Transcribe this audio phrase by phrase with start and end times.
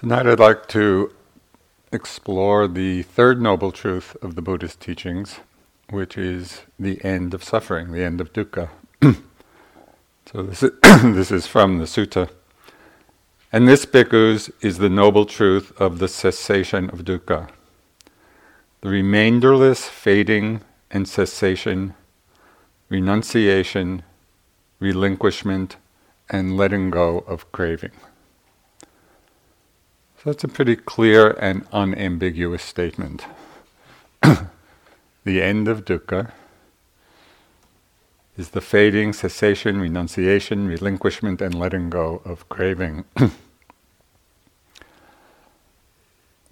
[0.00, 1.14] Tonight I'd like to
[1.92, 5.40] explore the third noble truth of the Buddhist teachings,
[5.90, 8.70] which is the end of suffering, the end of dukkha.
[9.02, 10.70] so this is,
[11.02, 12.30] this is from the sutta.
[13.52, 17.50] And this, bhikkhus, is the noble truth of the cessation of dukkha,
[18.80, 21.92] the remainderless fading and cessation,
[22.88, 24.02] renunciation,
[24.78, 25.76] relinquishment,
[26.30, 27.92] and letting go of craving.
[30.22, 33.24] So that's a pretty clear and unambiguous statement.
[34.22, 36.32] the end of dukkha
[38.36, 43.06] is the fading, cessation, renunciation, relinquishment, and letting go of craving.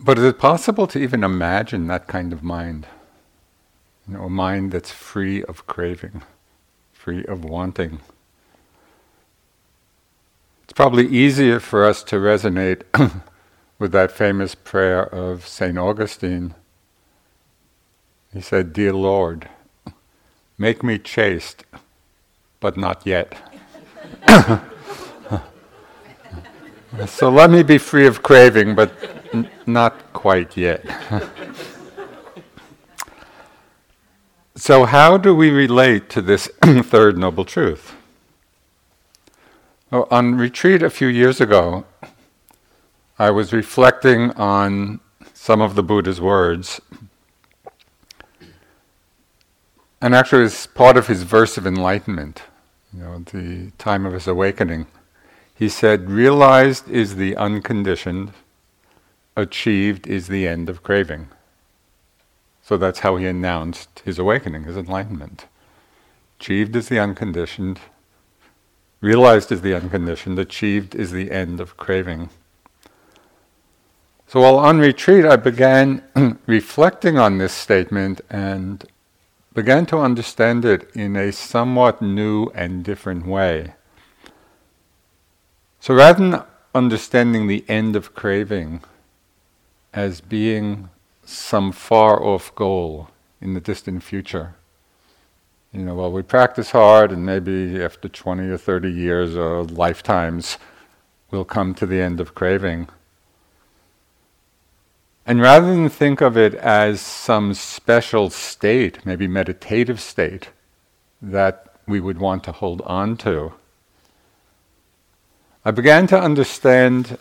[0.00, 2.86] but is it possible to even imagine that kind of mind?
[4.08, 6.22] You know, a mind that's free of craving,
[6.94, 8.00] free of wanting.
[10.64, 12.84] It's probably easier for us to resonate
[13.78, 15.78] with that famous prayer of St.
[15.78, 16.54] Augustine.
[18.32, 19.48] He said, Dear Lord,
[20.58, 21.64] make me chaste,
[22.60, 23.36] but not yet.
[27.06, 28.92] so let me be free of craving, but
[29.32, 30.84] n- not quite yet.
[34.56, 37.94] so, how do we relate to this third noble truth?
[39.90, 41.86] Well, on retreat a few years ago,
[43.20, 45.00] I was reflecting on
[45.34, 46.80] some of the Buddha's words.
[50.00, 52.42] And actually, it's part of his verse of enlightenment,
[52.94, 54.86] you know, the time of his awakening.
[55.52, 58.34] He said, Realized is the unconditioned,
[59.36, 61.26] achieved is the end of craving.
[62.62, 65.46] So that's how he announced his awakening, his enlightenment.
[66.38, 67.80] Achieved is the unconditioned,
[69.00, 72.30] realized is the unconditioned, achieved is the end of craving.
[74.28, 76.04] So while on retreat, I began
[76.46, 78.84] reflecting on this statement and
[79.54, 83.72] began to understand it in a somewhat new and different way.
[85.80, 86.42] So rather than
[86.74, 88.82] understanding the end of craving
[89.94, 90.90] as being
[91.24, 93.08] some far off goal
[93.40, 94.56] in the distant future,
[95.72, 100.58] you know, well, we practice hard and maybe after 20 or 30 years or lifetimes,
[101.30, 102.90] we'll come to the end of craving.
[105.28, 110.48] And rather than think of it as some special state, maybe meditative state,
[111.20, 113.52] that we would want to hold on to,
[115.66, 117.18] I began to understand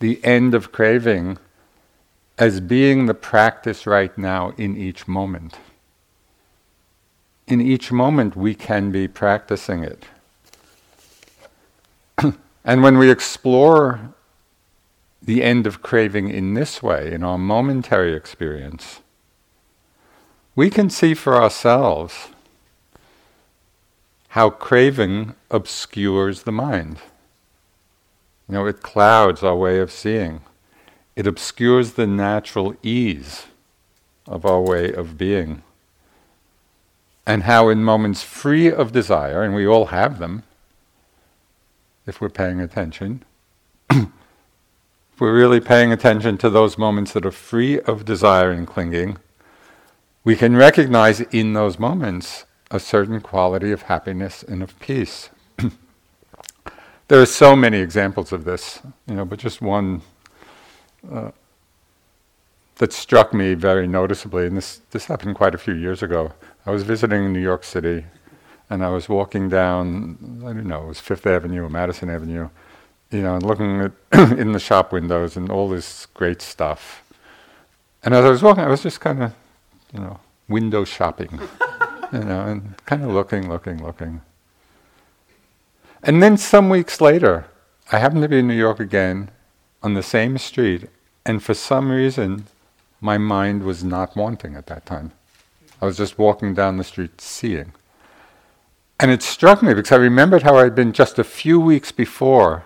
[0.00, 1.38] the end of craving
[2.38, 5.58] as being the practice right now in each moment.
[7.46, 10.06] In each moment, we can be practicing it.
[12.64, 14.12] and when we explore
[15.28, 19.02] the end of craving in this way, in our momentary experience,
[20.56, 22.28] we can see for ourselves
[24.28, 26.96] how craving obscures the mind.
[28.48, 30.40] You know, it clouds our way of seeing.
[31.14, 33.48] It obscures the natural ease
[34.26, 35.62] of our way of being.
[37.26, 40.44] And how, in moments free of desire, and we all have them
[42.06, 43.26] if we're paying attention,
[45.18, 49.18] if we're really paying attention to those moments that are free of desire and clinging,
[50.22, 55.30] we can recognize in those moments a certain quality of happiness and of peace.
[57.08, 60.02] there are so many examples of this, you know, but just one
[61.10, 61.32] uh,
[62.76, 66.32] that struck me very noticeably, and this, this happened quite a few years ago.
[66.64, 68.04] I was visiting New York City,
[68.70, 72.50] and I was walking down, I don't know, it was Fifth Avenue or Madison Avenue,
[73.10, 73.92] you know, and looking at
[74.38, 77.02] in the shop windows and all this great stuff.
[78.02, 79.34] And as I was walking, I was just kind of,
[79.92, 81.30] you know, window shopping,
[82.12, 84.20] you know, and kind of looking, looking, looking.
[86.02, 87.46] And then some weeks later,
[87.90, 89.30] I happened to be in New York again
[89.82, 90.88] on the same street,
[91.24, 92.46] and for some reason,
[93.00, 95.12] my mind was not wanting at that time.
[95.80, 97.72] I was just walking down the street seeing.
[99.00, 102.64] And it struck me because I remembered how I'd been just a few weeks before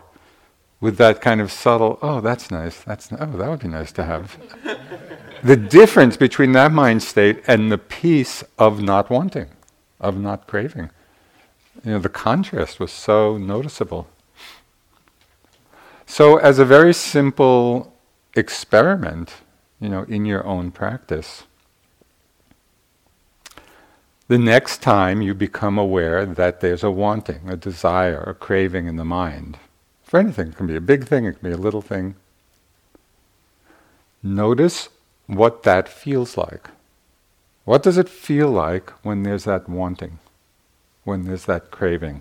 [0.82, 4.02] with that kind of subtle, oh, that's nice, that's, oh, that would be nice to
[4.02, 4.36] have.
[5.44, 9.46] the difference between that mind state and the peace of not wanting,
[10.00, 10.90] of not craving.
[11.84, 14.08] You know, the contrast was so noticeable.
[16.04, 17.94] So, as a very simple
[18.34, 19.34] experiment,
[19.80, 21.44] you know, in your own practice,
[24.26, 28.96] the next time you become aware that there's a wanting, a desire, a craving in
[28.96, 29.58] the mind,
[30.12, 30.48] for anything.
[30.48, 32.16] It can be a big thing, it can be a little thing.
[34.22, 34.90] notice
[35.26, 36.68] what that feels like.
[37.64, 40.18] What does it feel like when there's that wanting,
[41.04, 42.20] when there's that craving?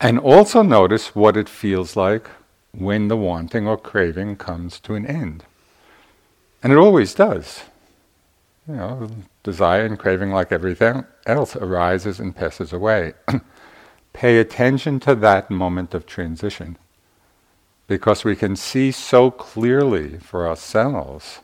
[0.00, 2.30] And also notice what it feels like
[2.72, 5.44] when the wanting or craving comes to an end.
[6.62, 7.64] And it always does.
[8.66, 9.10] You know,
[9.42, 13.12] desire and craving, like everything else, arises and passes away.
[14.14, 16.78] Pay attention to that moment of transition
[17.86, 21.40] because we can see so clearly for ourselves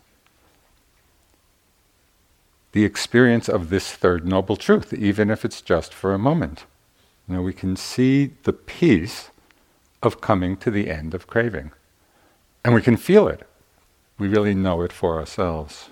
[2.72, 6.64] the experience of this third noble truth, even if it's just for a moment.
[7.28, 9.30] You know, we can see the peace
[10.02, 11.72] of coming to the end of craving.
[12.64, 13.46] And we can feel it.
[14.18, 15.90] We really know it for ourselves.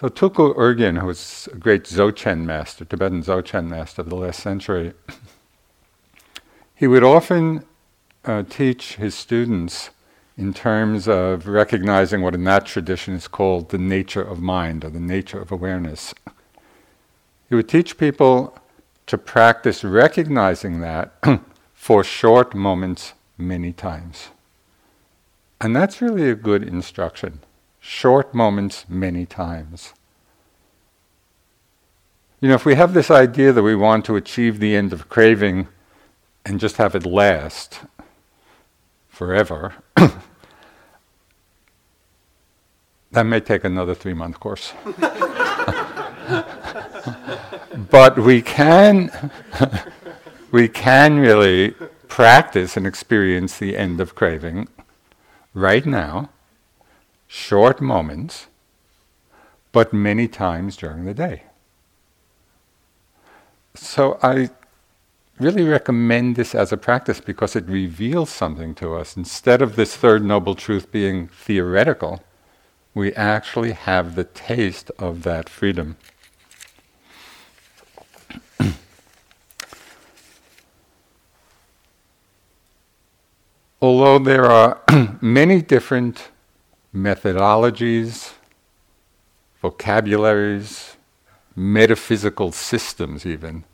[0.00, 4.40] So Tulku Urgyen, who was a great Dzogchen master, Tibetan Dzogchen master of the last
[4.40, 4.94] century,
[6.74, 7.66] he would often
[8.24, 9.90] uh, teach his students
[10.38, 14.88] in terms of recognizing what in that tradition is called the nature of mind or
[14.88, 16.14] the nature of awareness.
[17.50, 18.58] He would teach people
[19.04, 21.12] to practice recognizing that
[21.74, 24.28] for short moments many times.
[25.60, 27.40] And that's really a good instruction.
[27.80, 29.94] Short moments many times.
[32.40, 35.08] You know, if we have this idea that we want to achieve the end of
[35.08, 35.68] craving
[36.44, 37.80] and just have it last
[39.08, 39.74] forever,
[43.12, 44.72] that may take another three month course.
[47.90, 49.30] but we can
[50.50, 51.74] we can really
[52.08, 54.68] practice and experience the end of craving
[55.54, 56.30] right now,
[57.32, 58.48] short moments,
[59.70, 61.44] but many times during the day.
[63.72, 64.50] So I
[65.38, 69.16] really recommend this as a practice because it reveals something to us.
[69.16, 72.24] Instead of this third noble truth being theoretical,
[72.94, 75.96] we actually have the taste of that freedom.
[83.80, 84.80] Although there are
[85.20, 86.30] many different
[86.94, 88.32] methodologies,
[89.60, 90.96] vocabularies,
[91.54, 93.64] metaphysical systems, even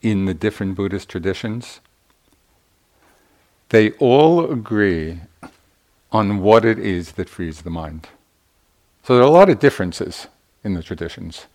[0.00, 1.80] in the different Buddhist traditions,
[3.68, 5.20] they all agree
[6.10, 8.08] on what it is that frees the mind.
[9.02, 10.28] So there are a lot of differences
[10.62, 11.46] in the traditions,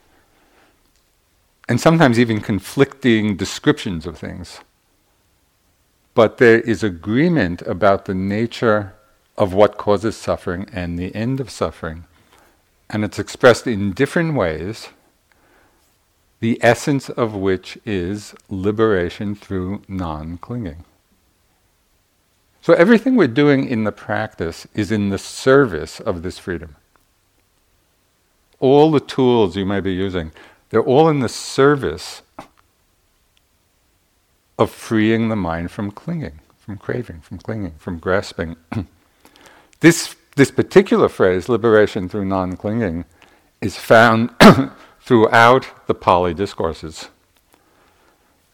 [1.69, 4.59] and sometimes even conflicting descriptions of things.
[6.13, 8.93] But there is agreement about the nature
[9.37, 12.05] of what causes suffering and the end of suffering.
[12.89, 14.89] And it's expressed in different ways
[16.39, 20.85] the essence of which is liberation through non clinging.
[22.61, 26.75] So everything we're doing in the practice is in the service of this freedom.
[28.59, 30.31] All the tools you may be using,
[30.69, 32.21] they're all in the service
[34.59, 38.55] of freeing the mind from clinging, from craving, from clinging, from grasping.
[39.79, 43.05] this, this particular phrase, liberation through non clinging,
[43.61, 44.31] is found
[45.01, 47.09] throughout the Pali discourses.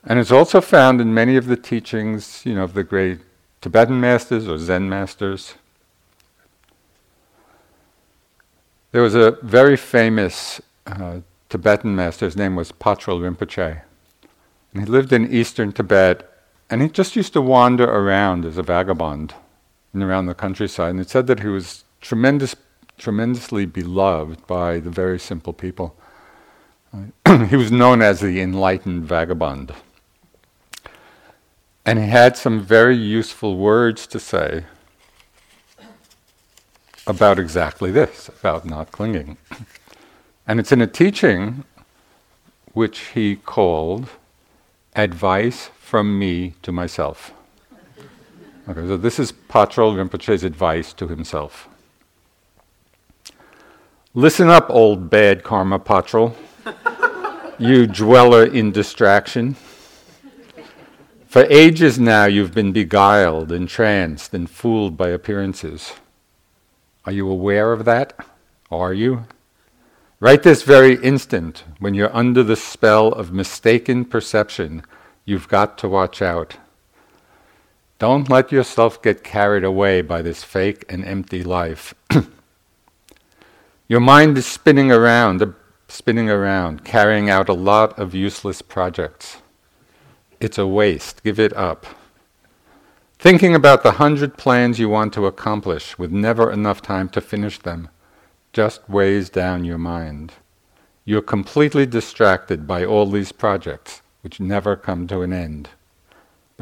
[0.04, 3.20] And it's also found in many of the teachings, you know, of the great
[3.62, 5.56] Tibetan masters or Zen masters.
[8.92, 13.82] There was a very famous uh, Tibetan master, his name was Patrul Rinpoche.
[14.74, 16.30] And he lived in eastern Tibet,
[16.70, 19.34] and he just used to wander around as a vagabond
[19.94, 20.92] and around the countryside.
[20.92, 22.56] And it said that he was tremendous,
[22.98, 25.96] tremendously beloved by the very simple people.
[27.50, 29.74] he was known as the enlightened vagabond.
[31.86, 34.66] And he had some very useful words to say
[37.06, 39.38] about exactly this, about not clinging.
[40.46, 41.64] And it's in a teaching
[42.74, 44.10] which he called
[44.94, 47.34] Advice from Me to Myself.
[48.68, 51.68] Okay, so this is Patrul Rinpoche's advice to himself.
[54.14, 56.36] Listen up, old bad karma Patrul
[57.60, 59.56] you dweller in distraction.
[61.28, 65.94] For ages now you've been beguiled, entranced, and fooled by appearances.
[67.06, 68.14] Are you aware of that?
[68.72, 69.26] Are you?
[70.20, 74.84] Right this very instant, when you're under the spell of mistaken perception,
[75.26, 76.58] you've got to watch out.
[78.00, 81.94] Don't let yourself get carried away by this fake and empty life.
[83.88, 85.48] Your mind is spinning around, uh,
[85.88, 89.38] spinning around, carrying out a lot of useless projects.
[90.40, 91.24] It's a waste.
[91.24, 91.86] Give it up.
[93.20, 97.60] Thinking about the hundred plans you want to accomplish with never enough time to finish
[97.60, 97.90] them
[98.54, 100.34] just weighs down your mind.
[101.06, 105.70] You're completely distracted by all these projects, which never come to an end,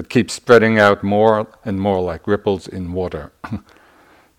[0.02, 3.32] but keep spreading out more and more like ripples in water.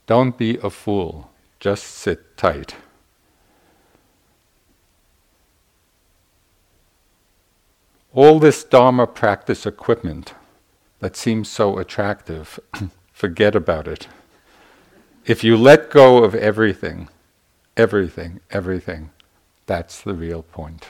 [0.09, 2.75] Don't be a fool, just sit tight.
[8.12, 10.35] All this Dharma practice equipment
[10.99, 12.59] that seems so attractive,
[13.12, 14.09] forget about it.
[15.26, 17.09] If you let go of everything,
[17.76, 19.11] everything, everything,
[19.66, 20.88] that's the real point.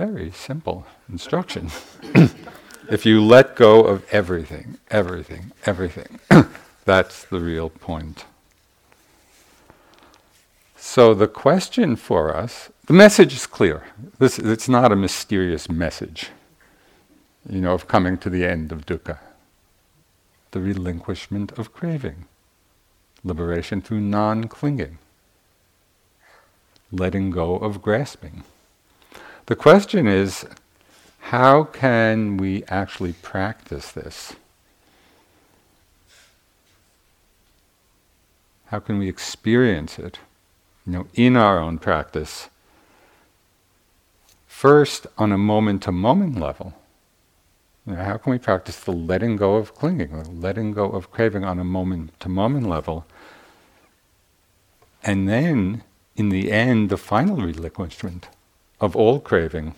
[0.00, 1.70] Very simple instruction.
[2.90, 6.18] if you let go of everything, everything, everything,
[6.86, 8.24] that's the real point.
[10.74, 13.88] So the question for us, the message is clear.
[14.18, 16.30] This, it's not a mysterious message
[17.46, 19.18] you know, of coming to the end of dukkha.
[20.52, 22.24] The relinquishment of craving,
[23.22, 24.96] liberation through non clinging,
[26.90, 28.44] letting go of grasping.
[29.50, 30.46] The question is
[31.34, 34.34] how can we actually practice this?
[38.66, 40.20] How can we experience it,
[40.86, 42.48] you know, in our own practice?
[44.46, 46.74] First, on a moment to moment level,
[47.84, 51.10] you know, how can we practice the letting go of clinging, the letting go of
[51.10, 53.04] craving on a moment to moment level?
[55.02, 55.82] And then,
[56.14, 58.28] in the end, the final relinquishment
[58.80, 59.74] of all craving.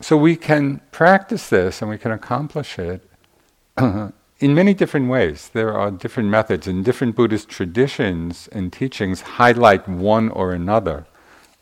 [0.00, 3.08] So we can practice this and we can accomplish it
[3.78, 4.12] in
[4.54, 5.50] many different ways.
[5.52, 11.06] There are different methods, and different Buddhist traditions and teachings highlight one or another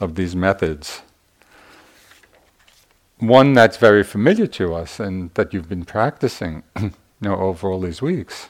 [0.01, 1.03] of these methods
[3.19, 7.81] one that's very familiar to us and that you've been practicing you know, over all
[7.81, 8.49] these weeks.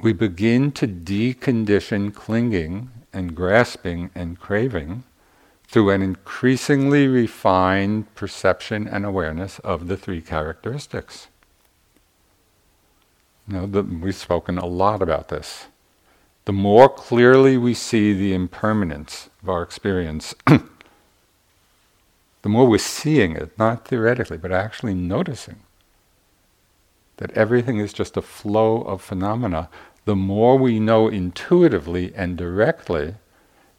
[0.00, 5.02] We begin to decondition clinging and grasping and craving
[5.66, 11.26] through an increasingly refined perception and awareness of the three characteristics.
[13.48, 15.66] Now, the, we've spoken a lot about this
[16.44, 20.62] the more clearly we see the impermanence of our experience, the
[22.48, 25.56] more we're seeing it, not theoretically, but actually noticing
[27.18, 29.68] that everything is just a flow of phenomena,
[30.04, 33.16] the more we know intuitively and directly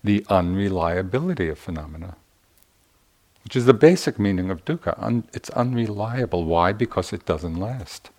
[0.04, 2.16] the unreliability of phenomena,
[3.44, 4.94] which is the basic meaning of dukkha.
[4.98, 6.46] Un- it's unreliable.
[6.46, 6.72] Why?
[6.72, 8.12] Because it doesn't last.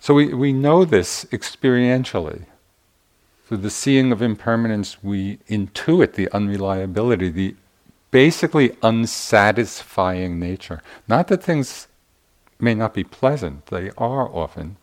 [0.00, 2.44] So we, we know this experientially.
[3.46, 7.56] Through the seeing of impermanence, we intuit the unreliability, the
[8.10, 10.82] basically unsatisfying nature.
[11.08, 11.88] Not that things
[12.58, 14.76] may not be pleasant, they are often,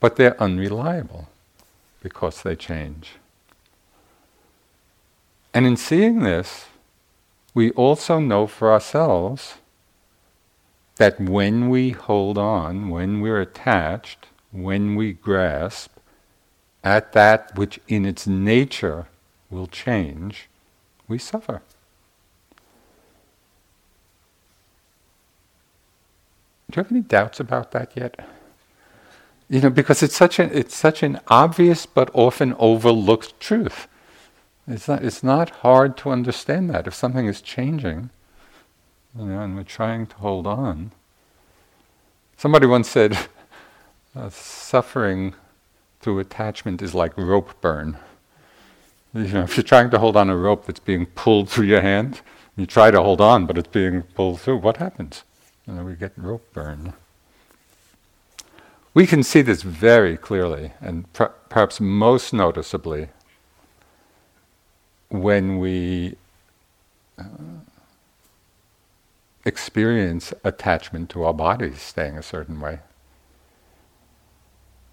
[0.00, 1.28] but they're unreliable
[2.02, 3.16] because they change.
[5.52, 6.66] And in seeing this,
[7.54, 9.54] we also know for ourselves
[10.96, 15.92] that when we hold on, when we're attached, when we grasp
[16.82, 19.06] at that which in its nature
[19.50, 20.48] will change,
[21.08, 21.62] we suffer.
[26.70, 28.26] Do you have any doubts about that yet?
[29.48, 33.86] You know, because it's such an it's such an obvious but often overlooked truth.
[34.66, 38.10] It's not it's not hard to understand that if something is changing
[39.18, 40.90] you know, and we're trying to hold on.
[42.36, 43.16] Somebody once said,
[44.16, 45.34] uh, suffering
[46.00, 47.96] through attachment is like rope burn.
[49.12, 51.80] You know, if you're trying to hold on a rope that's being pulled through your
[51.80, 52.20] hand,
[52.56, 54.58] you try to hold on, but it's being pulled through.
[54.58, 55.22] What happens?
[55.66, 56.92] Know, we get rope burn.
[58.92, 63.08] We can see this very clearly, and pr- perhaps most noticeably,
[65.08, 66.16] when we
[67.18, 67.24] uh,
[69.44, 72.80] experience attachment to our bodies staying a certain way.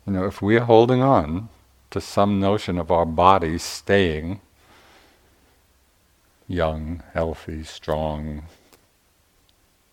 [0.08, 1.50] You know, if we're holding on
[1.92, 4.40] to some notion of our bodies staying
[6.48, 8.44] young, healthy, strong,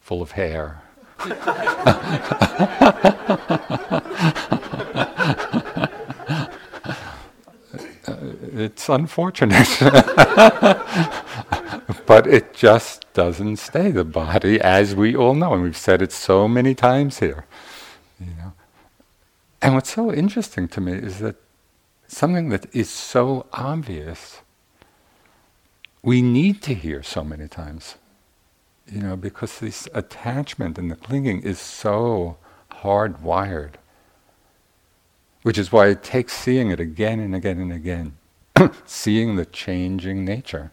[0.09, 0.81] full of hair,
[1.21, 1.29] uh,
[8.55, 9.69] it's unfortunate.
[12.07, 16.11] but it just doesn't stay the body, as we all know, and we've said it
[16.11, 17.45] so many times here.
[18.19, 18.55] You know,
[19.61, 21.37] and what's so interesting to me is that
[22.07, 24.41] something that is so obvious,
[26.01, 27.97] we need to hear so many times.
[28.91, 32.39] You know, because this attachment and the clinging is so
[32.71, 33.75] hardwired.
[35.43, 38.17] Which is why it takes seeing it again and again and again,
[38.87, 40.73] seeing the changing nature.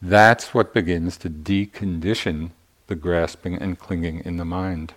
[0.00, 2.50] That's what begins to decondition
[2.86, 4.94] the grasping and clinging in the mind.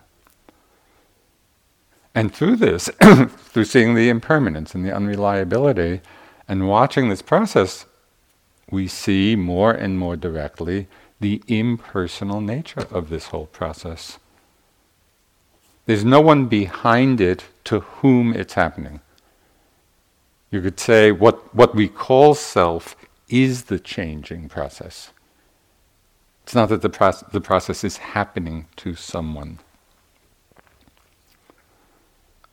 [2.13, 6.01] And through this, through seeing the impermanence and the unreliability,
[6.47, 7.85] and watching this process,
[8.69, 10.87] we see more and more directly
[11.19, 14.19] the impersonal nature of this whole process.
[15.85, 19.01] There's no one behind it to whom it's happening.
[20.51, 22.95] You could say what, what we call self
[23.29, 25.11] is the changing process.
[26.43, 29.59] It's not that the, proce- the process is happening to someone.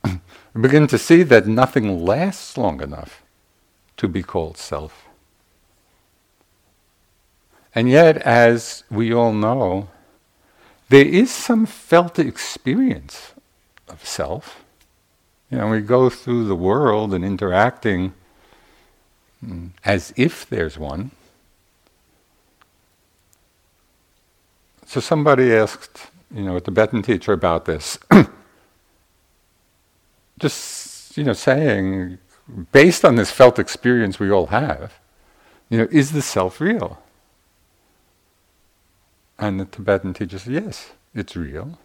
[0.05, 3.23] we begin to see that nothing lasts long enough
[3.99, 5.02] to be called self.
[7.75, 9.89] And yet, as we all know,
[10.89, 13.33] there is some felt experience
[13.89, 14.63] of self.
[15.51, 18.15] You know, we go through the world and interacting
[19.45, 21.11] mm, as if there's one.
[24.87, 27.99] So somebody asked, you know, a Tibetan teacher about this.
[30.43, 32.19] just you know saying
[32.73, 34.99] based on this felt experience we all have
[35.69, 36.99] you know is the self real
[39.43, 41.79] and the tibetan teacher says yes it's real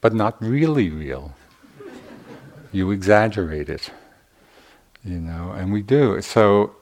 [0.00, 1.34] but not really real.
[2.72, 3.90] You exaggerate it
[5.04, 6.20] you know and we do.
[6.20, 6.74] So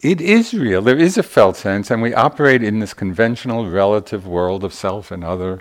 [0.00, 0.80] it is real.
[0.80, 5.10] There is a felt sense and we operate in this conventional relative world of self
[5.10, 5.60] and other.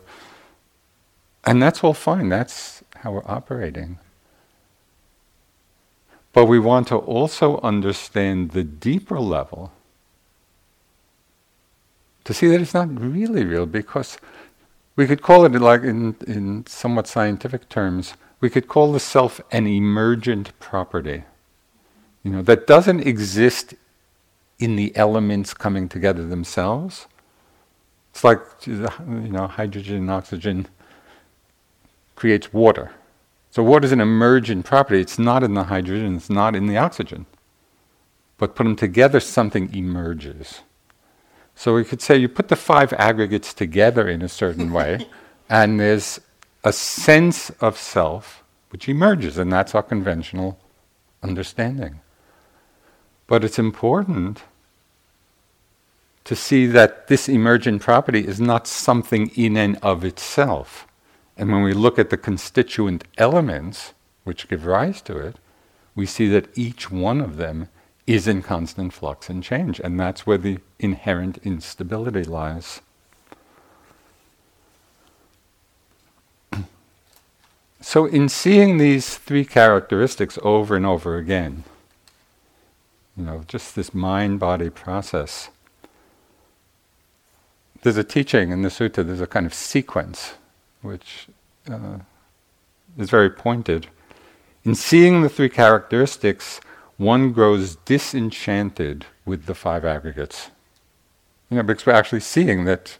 [1.44, 2.30] And that's all fine.
[2.30, 4.00] That's how we're operating.
[6.34, 9.72] But we want to also understand the deeper level
[12.28, 14.18] to see that it's not really real because
[14.98, 19.40] we could call it like in, in somewhat scientific terms, we could call the self
[19.50, 21.24] an emergent property.
[22.24, 23.76] You know, that doesn't exist
[24.60, 27.08] in the elements coming together themselves.
[28.12, 30.68] It's like you know, hydrogen and oxygen
[32.18, 32.92] creates water.
[33.52, 35.00] So water is an emergent property.
[35.00, 37.26] It's not in the hydrogen, it's not in the oxygen.
[38.38, 40.64] But put them together, something emerges.
[41.58, 45.08] So we could say you put the five aggregates together in a certain way,
[45.50, 46.22] and there's
[46.64, 50.60] a sense of self which emerges, and that's our conventional
[51.24, 52.02] understanding.
[53.26, 54.44] But it's important
[56.26, 60.86] to see that this emergent property is not something in and of itself.
[61.36, 65.38] And when we look at the constituent elements which give rise to it,
[65.96, 67.70] we see that each one of them
[68.08, 69.80] is in constant flux and change.
[69.82, 72.82] And that's where the inherent instability lies.
[77.82, 81.66] so, in seeing these three characteristics over and over again,
[83.18, 85.50] you know, just this mind body process,
[87.82, 90.36] there's a teaching in the sutta, there's a kind of sequence
[90.82, 91.28] which
[91.70, 91.98] uh,
[92.98, 93.88] is very pointed.
[94.64, 96.60] In seeing the three characteristics,
[96.98, 100.50] one grows disenchanted with the five aggregates.
[101.50, 102.98] You know, because we're actually seeing that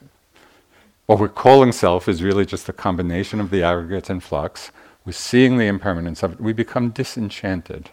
[1.06, 4.70] what we're calling self is really just a combination of the aggregates and flux.
[5.04, 6.40] We're seeing the impermanence of it.
[6.40, 7.90] We become disenchanted.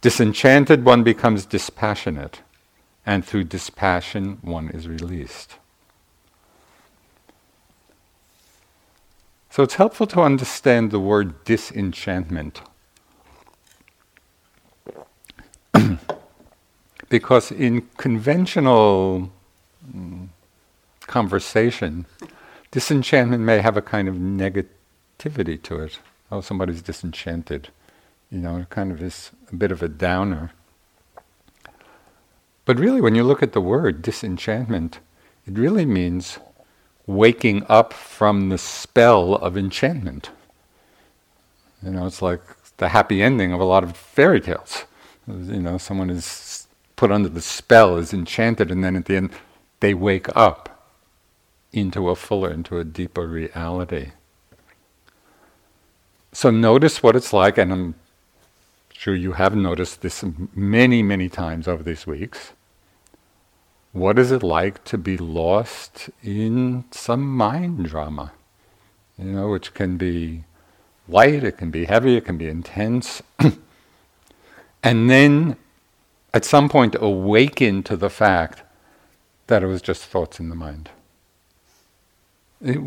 [0.00, 2.40] Disenchanted, one becomes dispassionate,
[3.06, 5.56] and through dispassion, one is released.
[9.50, 12.62] So it's helpful to understand the word disenchantment.
[17.08, 19.30] because in conventional
[19.86, 20.28] mm,
[21.06, 22.06] conversation,
[22.70, 25.98] disenchantment may have a kind of negativity to it.
[26.30, 27.68] Oh, somebody's disenchanted.
[28.30, 30.52] You know, it kind of is a bit of a downer.
[32.64, 35.00] But really, when you look at the word disenchantment,
[35.46, 36.38] it really means
[37.06, 40.30] waking up from the spell of enchantment.
[41.82, 42.40] You know, it's like
[42.76, 44.84] the happy ending of a lot of fairy tales.
[45.26, 49.30] You know, someone is put under the spell, is enchanted, and then at the end
[49.80, 50.90] they wake up
[51.72, 54.12] into a fuller, into a deeper reality.
[56.32, 57.94] So notice what it's like, and I'm
[58.92, 62.52] sure you have noticed this many, many times over these weeks.
[63.92, 68.32] What is it like to be lost in some mind drama?
[69.18, 70.44] You know, which can be
[71.06, 73.22] light, it can be heavy, it can be intense.
[74.82, 75.56] And then
[76.34, 78.62] at some point awaken to the fact
[79.46, 80.90] that it was just thoughts in the mind.
[82.60, 82.80] It,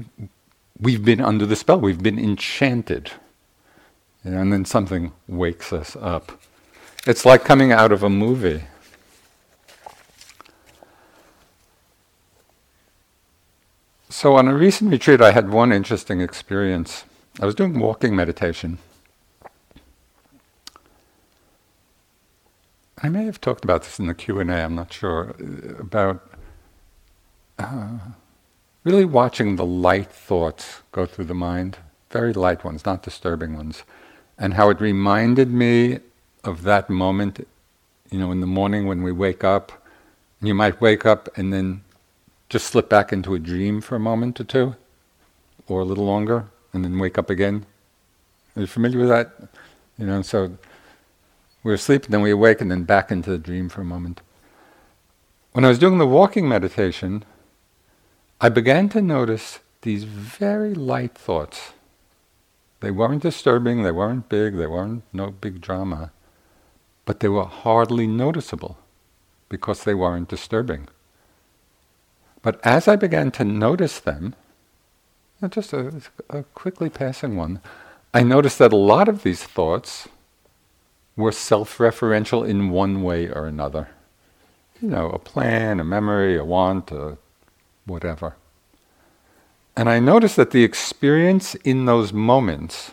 [0.79, 3.11] we've been under the spell, we've been enchanted.
[4.23, 6.41] And then something wakes us up.
[7.05, 8.63] It's like coming out of a movie.
[14.09, 17.03] So, on a recent retreat, I had one interesting experience.
[17.39, 18.79] I was doing walking meditation.
[23.01, 24.63] I may have talked about this in the Q and A.
[24.63, 25.35] I'm not sure
[25.77, 26.27] about
[27.59, 27.97] uh,
[28.85, 31.77] really watching the light thoughts go through the mind,
[32.09, 33.83] very light ones, not disturbing ones,
[34.37, 35.99] and how it reminded me
[36.45, 37.45] of that moment.
[38.09, 39.73] You know, in the morning when we wake up,
[40.41, 41.81] you might wake up and then
[42.47, 44.75] just slip back into a dream for a moment or two,
[45.67, 47.65] or a little longer, and then wake up again.
[48.55, 49.33] Are you familiar with that?
[49.97, 50.57] You know, so
[51.65, 54.21] we're asleep, and then we awake, and then back into the dream for a moment.
[55.53, 57.25] When I was doing the walking meditation,
[58.39, 61.73] I began to notice these very light thoughts.
[62.81, 66.11] They weren't disturbing, they weren't big, they weren't no big drama,
[67.03, 68.77] but they were hardly noticeable
[69.49, 70.87] because they weren't disturbing.
[72.43, 74.35] But as I began to notice them,
[75.49, 75.99] just a,
[76.29, 77.59] a quickly passing one,
[78.13, 80.07] I noticed that a lot of these thoughts
[81.15, 83.89] were self referential in one way or another.
[84.81, 87.17] You know, a plan, a memory, a want, a
[87.85, 88.35] whatever.
[89.77, 92.91] And I noticed that the experience in those moments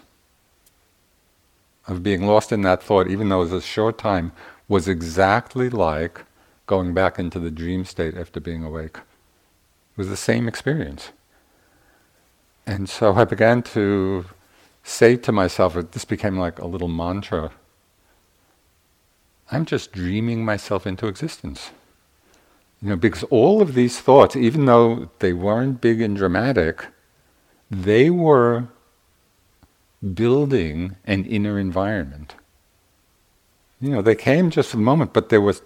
[1.87, 4.33] of being lost in that thought, even though it was a short time,
[4.69, 6.23] was exactly like
[6.67, 8.97] going back into the dream state after being awake.
[8.97, 11.11] It was the same experience.
[12.67, 14.27] And so I began to
[14.85, 17.51] say to myself, this became like a little mantra
[19.53, 21.71] I'm just dreaming myself into existence.
[22.81, 26.87] You know, because all of these thoughts, even though they weren't big and dramatic,
[27.71, 28.67] they were
[30.15, 32.35] building an inner environment.
[33.81, 35.63] You know, they came just for the moment, but there was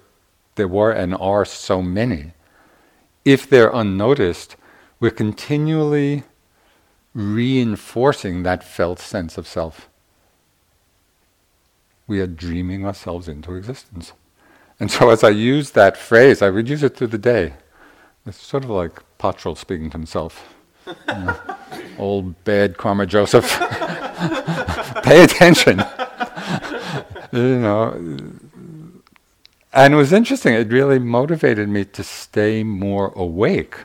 [0.56, 2.32] there were and are so many
[3.26, 4.54] if they're unnoticed,
[5.00, 6.22] we're continually
[7.12, 9.88] reinforcing that felt sense of self.
[12.06, 14.12] We are dreaming ourselves into existence.
[14.78, 17.54] And so as I use that phrase, I would use it through the day.
[18.26, 20.54] It's sort of like Patrul speaking to himself.
[20.86, 21.36] You know,
[21.98, 23.58] old bad Karma Joseph.
[25.02, 25.78] Pay attention.
[27.32, 28.18] you know,
[29.72, 33.84] and it was interesting, it really motivated me to stay more awake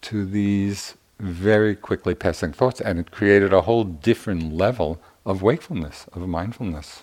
[0.00, 6.06] to these very quickly passing thoughts, and it created a whole different level of wakefulness,
[6.12, 7.02] of mindfulness.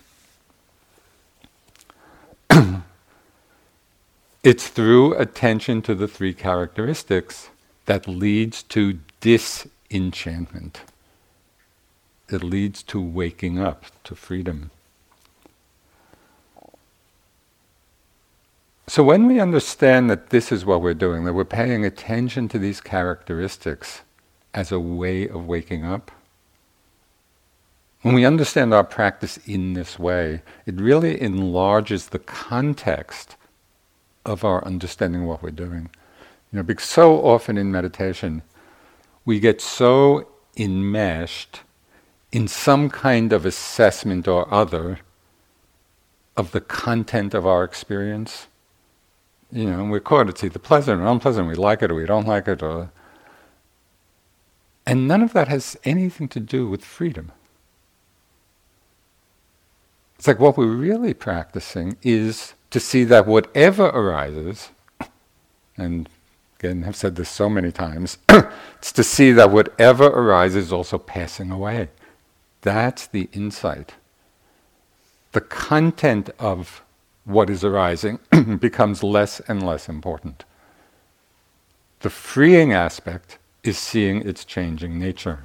[4.42, 7.50] it's through attention to the three characteristics
[7.84, 10.80] that leads to disenchantment.
[12.30, 14.70] It leads to waking up, to freedom.
[18.86, 22.58] So when we understand that this is what we're doing, that we're paying attention to
[22.58, 24.00] these characteristics
[24.54, 26.10] as a way of waking up,
[28.04, 33.36] when we understand our practice in this way, it really enlarges the context
[34.24, 35.88] of our understanding what we're doing.
[36.52, 38.42] You know, because so often in meditation,
[39.24, 41.62] we get so enmeshed
[42.30, 44.98] in some kind of assessment or other
[46.36, 48.48] of the content of our experience
[49.54, 50.28] you know, and we're caught.
[50.28, 51.46] It's either pleasant or unpleasant.
[51.46, 52.90] We like it or we don't like it, or
[54.84, 57.30] and none of that has anything to do with freedom.
[60.24, 64.70] It's like what we're really practicing is to see that whatever arises,
[65.76, 66.08] and
[66.58, 70.96] again, I've said this so many times, it's to see that whatever arises is also
[70.96, 71.90] passing away.
[72.62, 73.96] That's the insight.
[75.32, 76.82] The content of
[77.26, 78.18] what is arising
[78.58, 80.46] becomes less and less important.
[82.00, 85.40] The freeing aspect is seeing its changing nature.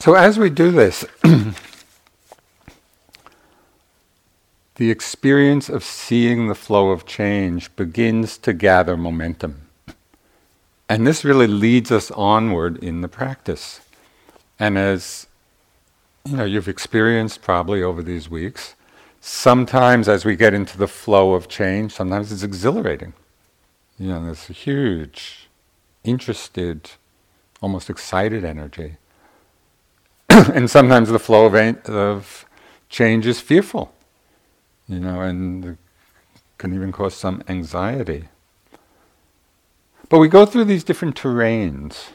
[0.00, 1.04] So, as we do this,
[4.76, 9.68] the experience of seeing the flow of change begins to gather momentum.
[10.88, 13.82] And this really leads us onward in the practice.
[14.58, 15.26] And as
[16.24, 18.76] you know, you've experienced probably over these weeks.
[19.20, 23.12] Sometimes, as we get into the flow of change, sometimes it's exhilarating.
[23.98, 25.50] You know, there's a huge,
[26.04, 26.92] interested,
[27.60, 28.96] almost excited energy.
[30.54, 31.54] and sometimes the flow of,
[31.88, 32.46] of
[32.88, 33.92] change is fearful,
[34.86, 35.76] you know, and
[36.56, 38.28] can even cause some anxiety.
[40.08, 42.10] But we go through these different terrains.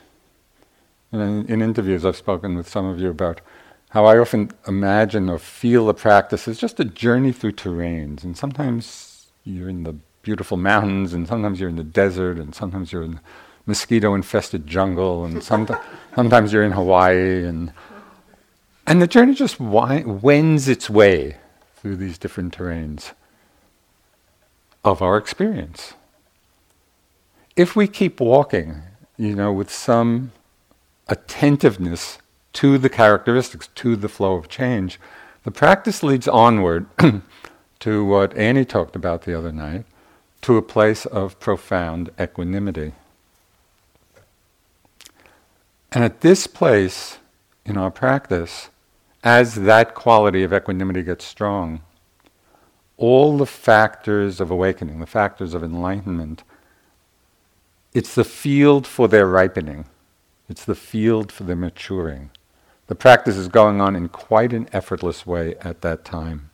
[1.11, 3.41] And in, in interviews, I've spoken with some of you about
[3.89, 8.23] how I often imagine or feel the practice as just a journey through terrains.
[8.23, 12.93] And sometimes you're in the beautiful mountains, and sometimes you're in the desert, and sometimes
[12.93, 13.19] you're in
[13.65, 15.67] mosquito infested jungle, and some,
[16.15, 17.45] sometimes you're in Hawaii.
[17.45, 17.73] And,
[18.87, 21.37] and the journey just wends its way
[21.75, 23.13] through these different terrains
[24.83, 25.93] of our experience.
[27.55, 28.83] If we keep walking,
[29.17, 30.31] you know, with some
[31.07, 32.19] attentiveness
[32.53, 34.99] to the characteristics, to the flow of change,
[35.43, 36.85] the practice leads onward
[37.79, 39.85] to what Annie talked about the other night,
[40.41, 42.93] to a place of profound equanimity.
[45.91, 47.17] And at this place
[47.65, 48.69] in our practice,
[49.25, 51.81] as that quality of equanimity gets strong,
[52.95, 56.43] all the factors of awakening, the factors of enlightenment,
[57.93, 59.85] it's the field for their ripening.
[60.47, 62.29] It's the field for their maturing.
[62.85, 66.51] The practice is going on in quite an effortless way at that time.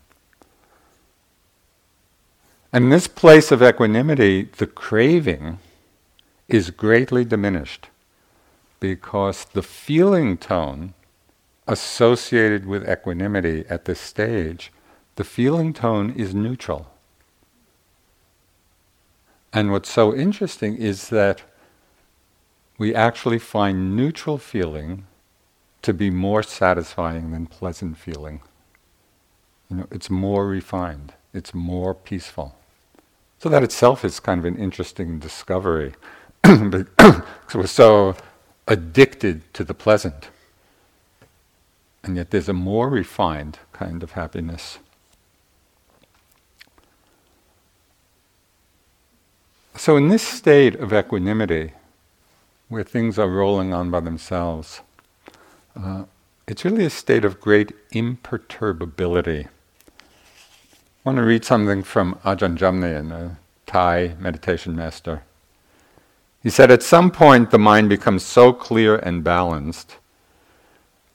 [2.71, 5.59] And this place of equanimity, the craving
[6.47, 7.89] is greatly diminished
[8.79, 10.93] because the feeling tone
[11.71, 14.71] associated with equanimity at this stage
[15.15, 16.87] the feeling tone is neutral.
[19.53, 21.43] And what's so interesting is that
[22.77, 25.05] we actually find neutral feeling
[25.81, 28.41] to be more satisfying than pleasant feeling.
[29.69, 32.55] You know, it's more refined, it's more peaceful.
[33.39, 35.93] So that itself is kind of an interesting discovery.
[36.41, 38.15] because we're so
[38.67, 40.29] addicted to the pleasant.
[42.03, 44.79] And yet there's a more refined kind of happiness.
[49.75, 51.73] So, in this state of equanimity,
[52.69, 54.81] where things are rolling on by themselves,
[55.75, 56.03] uh,
[56.47, 59.47] it's really a state of great imperturbability.
[59.47, 59.49] I
[61.03, 65.23] want to read something from Ajahn Jamnian, a Thai meditation master.
[66.43, 69.97] He said, At some point, the mind becomes so clear and balanced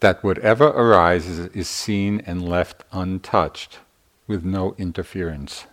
[0.01, 3.79] that whatever arises is seen and left untouched
[4.27, 5.67] with no interference.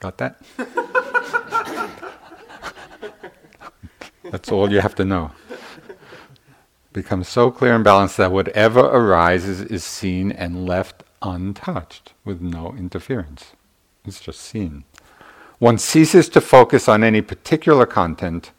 [0.00, 0.42] Got that?
[4.30, 5.32] That's all you have to know.
[6.92, 12.74] Becomes so clear and balanced that whatever arises is seen and left untouched with no
[12.76, 13.52] interference.
[14.04, 14.84] It's just seen.
[15.58, 18.50] One ceases to focus on any particular content,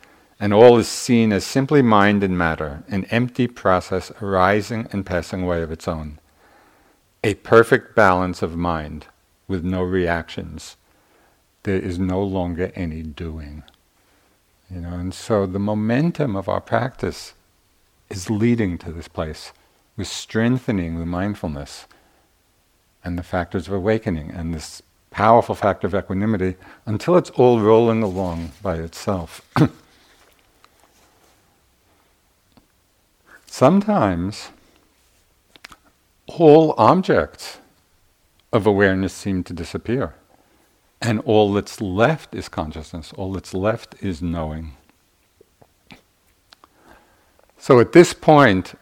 [0.42, 5.44] and all is seen as simply mind and matter, an empty process arising and passing
[5.44, 6.20] away of its own.
[7.24, 9.06] A perfect balance of mind
[9.48, 10.78] with no reactions
[11.64, 13.62] there is no longer any doing.
[14.74, 17.36] You know, and so the momentum of our practice
[18.10, 19.52] is leading to this place.
[19.96, 21.86] We're strengthening the mindfulness
[23.04, 26.56] and the factors of awakening and this powerful factor of equanimity
[26.88, 29.42] until it's all rolling along by itself.
[33.54, 34.50] Sometimes
[36.28, 37.58] all objects
[38.54, 40.16] of awareness seem to disappear.
[41.02, 44.78] And all that's left is consciousness, all that's left is knowing.
[47.58, 48.76] So at this point,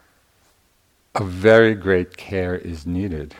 [1.15, 3.34] a very great care is needed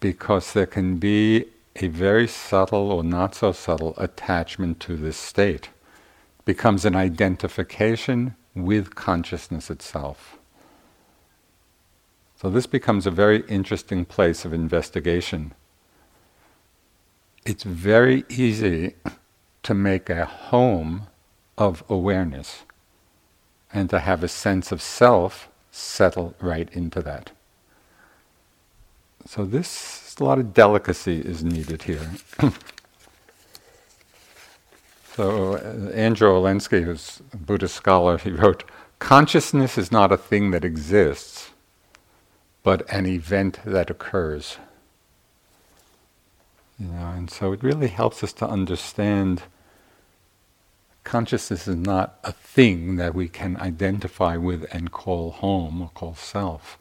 [0.00, 5.70] because there can be a very subtle or not so subtle attachment to this state.
[6.40, 10.38] It becomes an identification with consciousness itself.
[12.36, 15.54] So this becomes a very interesting place of investigation
[17.44, 18.94] it's very easy
[19.62, 21.06] to make a home
[21.56, 22.64] of awareness
[23.72, 27.30] and to have a sense of self settle right into that.
[29.26, 32.10] So this a lot of delicacy is needed here.
[35.14, 38.64] so uh, Andrew Olendzki, who's a Buddhist scholar, he wrote,
[38.98, 41.50] "Consciousness is not a thing that exists,
[42.62, 44.58] but an event that occurs."
[46.78, 49.42] You know, and so it really helps us to understand
[51.04, 56.14] consciousness is not a thing that we can identify with and call home or call
[56.14, 56.78] self.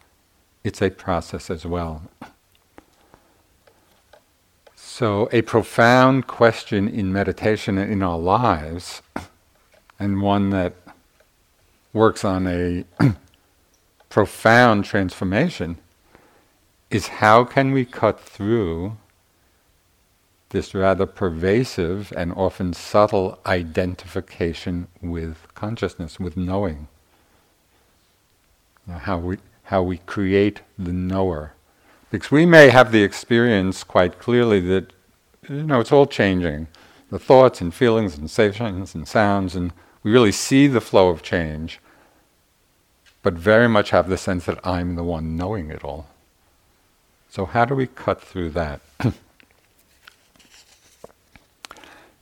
[0.64, 2.04] It's a process as well.
[5.00, 9.02] So, a profound question in meditation and in our lives,
[9.98, 10.74] and one that
[11.94, 12.84] works on a
[14.10, 15.78] profound transformation
[16.90, 18.98] is how can we cut through
[20.50, 26.90] this rather pervasive and often subtle identification with consciousness, with knowing.
[28.86, 31.54] How we how we create the knower.
[32.12, 34.94] Because we may have the experience quite clearly that
[35.48, 36.68] you know it's all changing.
[37.12, 41.22] The thoughts and feelings and sensations and sounds and we really see the flow of
[41.22, 41.80] change,
[43.22, 46.08] but very much have the sense that I'm the one knowing it all.
[47.30, 48.82] So how do we cut through that?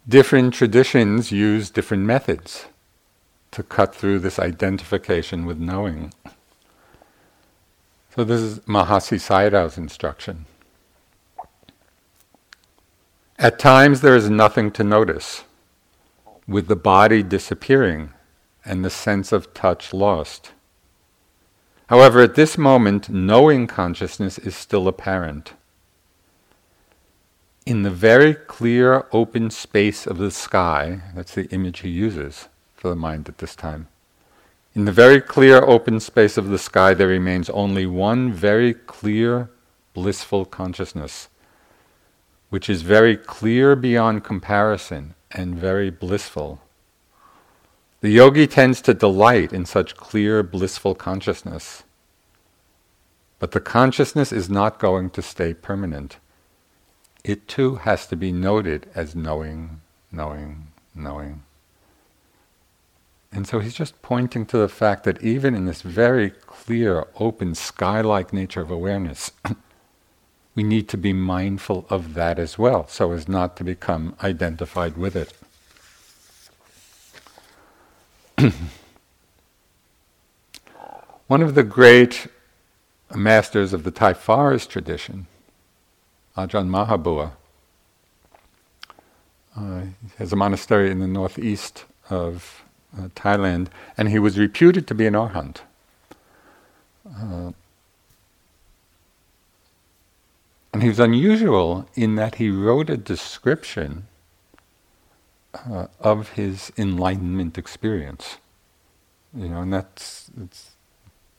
[0.08, 2.66] different traditions use different methods
[3.52, 6.14] to cut through this identification with knowing.
[8.18, 10.48] So this is Mahasi Sayadaw's instruction.
[13.38, 15.44] At times there is nothing to notice,
[16.48, 18.10] with the body disappearing
[18.66, 20.52] and the sense of touch lost.
[21.90, 25.54] However, at this moment, knowing consciousness is still apparent
[27.68, 32.90] in the very clear open space of the sky, that's the image he uses for
[32.90, 33.90] the mind at this time.
[34.78, 39.50] In the very clear open space of the sky, there remains only one very clear,
[39.96, 41.30] blissful consciousness,
[42.52, 46.62] which is very clear beyond comparison and very blissful.
[48.02, 51.82] The yogi tends to delight in such clear, blissful consciousness.
[53.40, 56.18] But the consciousness is not going to stay permanent
[57.24, 61.47] it too has to be noted as knowing, knowing, knowing.
[63.38, 67.54] And so he's just pointing to the fact that even in this very clear, open,
[67.54, 69.30] sky like nature of awareness,
[70.56, 74.98] we need to be mindful of that as well, so as not to become identified
[74.98, 75.34] with it.
[81.28, 82.26] One of the great
[83.14, 85.28] masters of the Thai forest tradition
[86.36, 87.34] Ajahn Maha Bua.
[89.56, 89.82] Uh,
[90.18, 92.64] has a monastery in the northeast of
[92.98, 95.58] uh, Thailand, and he was reputed to be an arhat.
[97.08, 97.52] Uh,
[100.74, 104.08] and he was unusual in that he wrote a description
[105.54, 108.38] uh, of his enlightenment experience.
[109.34, 110.72] You know, and that's it's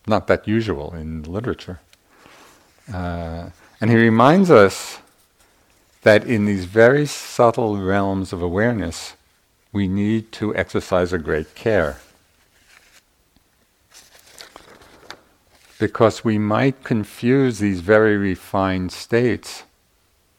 [0.07, 1.81] not that usual in literature.
[2.93, 4.99] Uh, and he reminds us
[6.03, 9.15] that in these very subtle realms of awareness,
[9.73, 11.99] we need to exercise a great care.
[15.79, 19.65] Because we might confuse these very refined states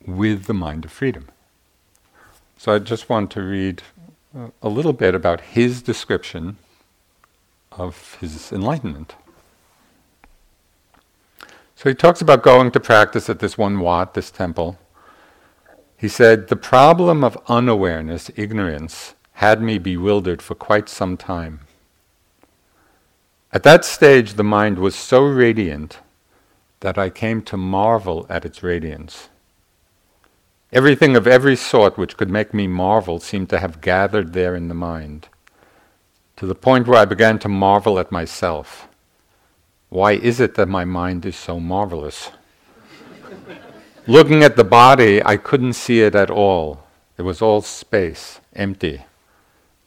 [0.05, 1.27] with the mind of freedom.
[2.57, 3.83] So I just want to read
[4.37, 6.57] uh, a little bit about his description
[7.71, 9.15] of his enlightenment.
[11.75, 14.77] So he talks about going to practice at this one wat, this temple.
[15.95, 21.61] He said, The problem of unawareness, ignorance, had me bewildered for quite some time.
[23.53, 25.99] At that stage, the mind was so radiant
[26.81, 29.29] that I came to marvel at its radiance.
[30.73, 34.67] Everything of every sort which could make me marvel seemed to have gathered there in
[34.67, 35.29] the mind,
[36.35, 38.89] to the point where I began to marvel at myself.
[39.87, 42.31] Why is it that my mind is so marvelous?
[44.05, 46.83] Looking at the body, I couldn't see it at all.
[47.17, 49.05] It was all space, empty.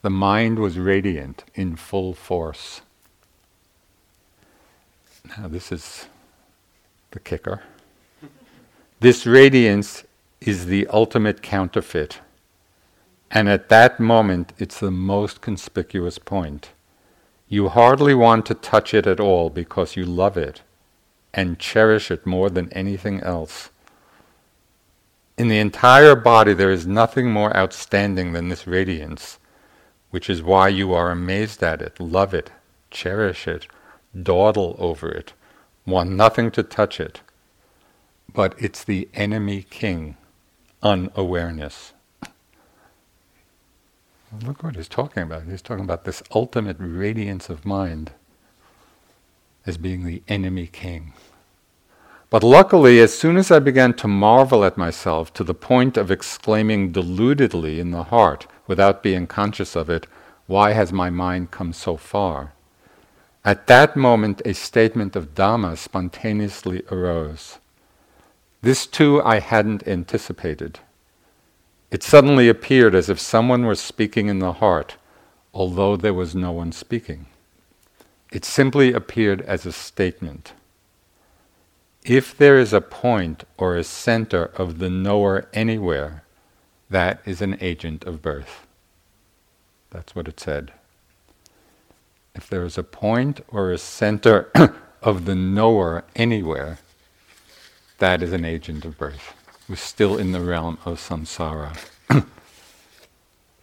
[0.02, 2.82] The mind was radiant, in full force.
[5.38, 6.06] Now, this is
[7.12, 7.62] the kicker.
[8.98, 10.04] This radiance
[10.40, 12.18] is the ultimate counterfeit.
[13.30, 16.70] And at that moment, it's the most conspicuous point.
[17.48, 20.62] You hardly want to touch it at all because you love it
[21.32, 23.70] and cherish it more than anything else.
[25.38, 29.38] In the entire body, there is nothing more outstanding than this radiance,
[30.12, 32.50] which is why you are amazed at it, love it,
[32.90, 33.66] cherish it,
[34.22, 35.32] dawdle over it,
[35.86, 37.22] want nothing to touch it.
[38.30, 40.18] But it's the enemy king,
[40.82, 41.94] unawareness.
[44.44, 45.44] Look what he's talking about.
[45.44, 48.12] He's talking about this ultimate radiance of mind
[49.64, 51.14] as being the enemy king.
[52.28, 56.10] But luckily, as soon as I began to marvel at myself to the point of
[56.10, 60.06] exclaiming deludedly in the heart, without being conscious of it,
[60.46, 62.52] why has my mind come so far?
[63.44, 67.58] At that moment, a statement of Dhamma spontaneously arose.
[68.60, 70.78] This too I hadn't anticipated.
[71.90, 74.96] It suddenly appeared as if someone were speaking in the heart,
[75.52, 77.26] although there was no one speaking.
[78.30, 80.52] It simply appeared as a statement.
[82.04, 86.24] If there is a point or a center of the knower anywhere,
[86.92, 88.66] that is an agent of birth.
[89.90, 90.72] That's what it said.
[92.34, 94.50] If there is a point or a center
[95.02, 96.78] of the knower anywhere,
[97.98, 99.34] that is an agent of birth.
[99.68, 101.76] We're still in the realm of samsara.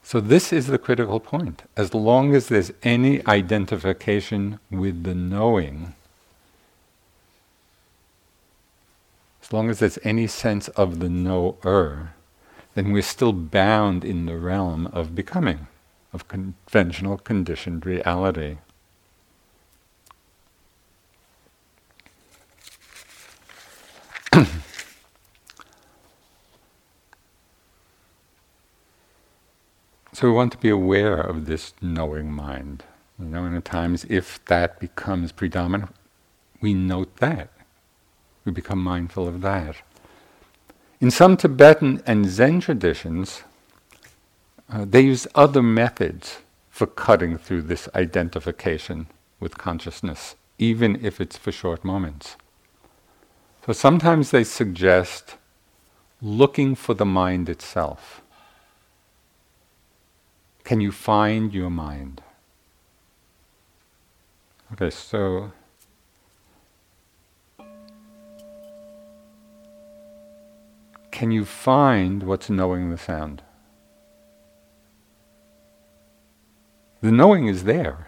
[0.04, 1.64] so, this is the critical point.
[1.78, 5.94] As long as there's any identification with the knowing,
[9.44, 12.14] as long as there's any sense of the knower,
[12.76, 15.68] then we're still bound in the realm of becoming,
[16.14, 18.58] of conventional conditioned reality.
[30.20, 32.84] So we want to be aware of this knowing mind.
[33.18, 35.96] You know, and at times, if that becomes predominant,
[36.60, 37.50] we note that.
[38.44, 39.78] We become mindful of that.
[41.02, 43.44] In some Tibetan and Zen traditions,
[44.70, 46.40] uh, they use other methods
[46.70, 49.08] for cutting through this identification
[49.40, 52.36] with consciousness, even if it's for short moments.
[53.66, 55.36] So sometimes they suggest
[56.22, 58.22] looking for the mind itself.
[60.66, 62.22] Can you find your mind?
[64.74, 65.52] Okay, so
[71.20, 73.42] can you find what's knowing the sound?
[77.02, 78.08] The knowing is there.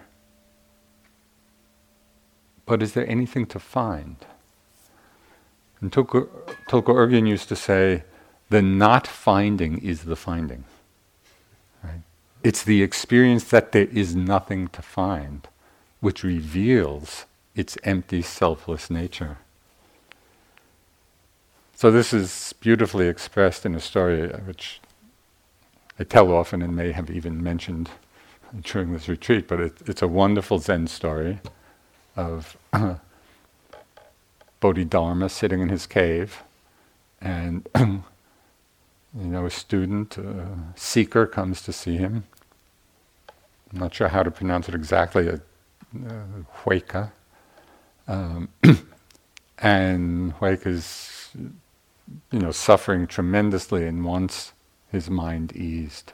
[2.66, 4.16] But is there anything to find?
[5.82, 6.30] And Tulku
[6.70, 8.06] Urgyen used to say,
[8.50, 10.64] the not finding is the finding.
[11.84, 12.04] Right?
[12.46, 15.50] It's the experience that there is nothing to find,
[16.00, 19.40] which reveals its empty, selfless nature.
[21.82, 24.80] So, this is beautifully expressed in a story which
[25.98, 27.90] I tell often and may have even mentioned
[28.62, 31.40] during this retreat, but it, it's a wonderful Zen story
[32.16, 32.56] of
[34.60, 36.44] Bodhidharma sitting in his cave,
[37.20, 38.04] and you
[39.16, 42.26] know, a student, a seeker comes to see him,
[43.74, 45.42] I'm not sure how to pronounce it exactly, a,
[46.08, 47.08] uh.
[48.08, 48.50] Um,
[49.58, 50.36] and
[52.32, 54.54] you know, suffering tremendously and wants
[54.92, 56.14] his mind eased.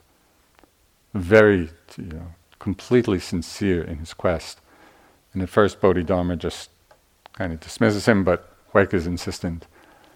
[1.13, 4.59] Very, you know, completely sincere in his quest.
[5.33, 6.69] And at first, Bodhidharma just
[7.33, 9.65] kind of dismisses him, but Huika is insistent.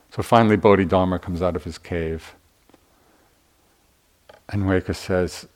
[0.09, 2.35] So finally, Bodhidharma comes out of his cave.
[4.49, 5.47] And Huika says,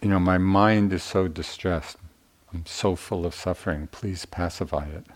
[0.00, 1.96] you know, my mind is so distressed.
[2.52, 3.86] I'm so full of suffering.
[3.92, 5.06] Please pacify it.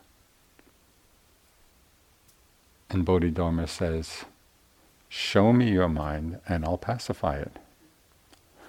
[2.90, 4.24] And Bodhidharma says,
[5.08, 7.58] Show me your mind and I'll pacify it.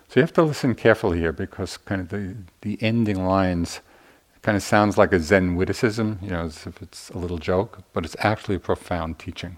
[0.07, 3.82] So you have to listen carefully here because kind of the, the ending lines
[4.41, 7.84] kind of sounds like a Zen witticism, you know, as if it's a little joke,
[7.91, 9.57] but it's actually a profound teaching.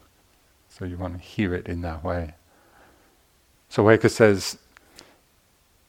[0.67, 2.33] So you want to hear it in that way.
[3.69, 4.57] So Huika says,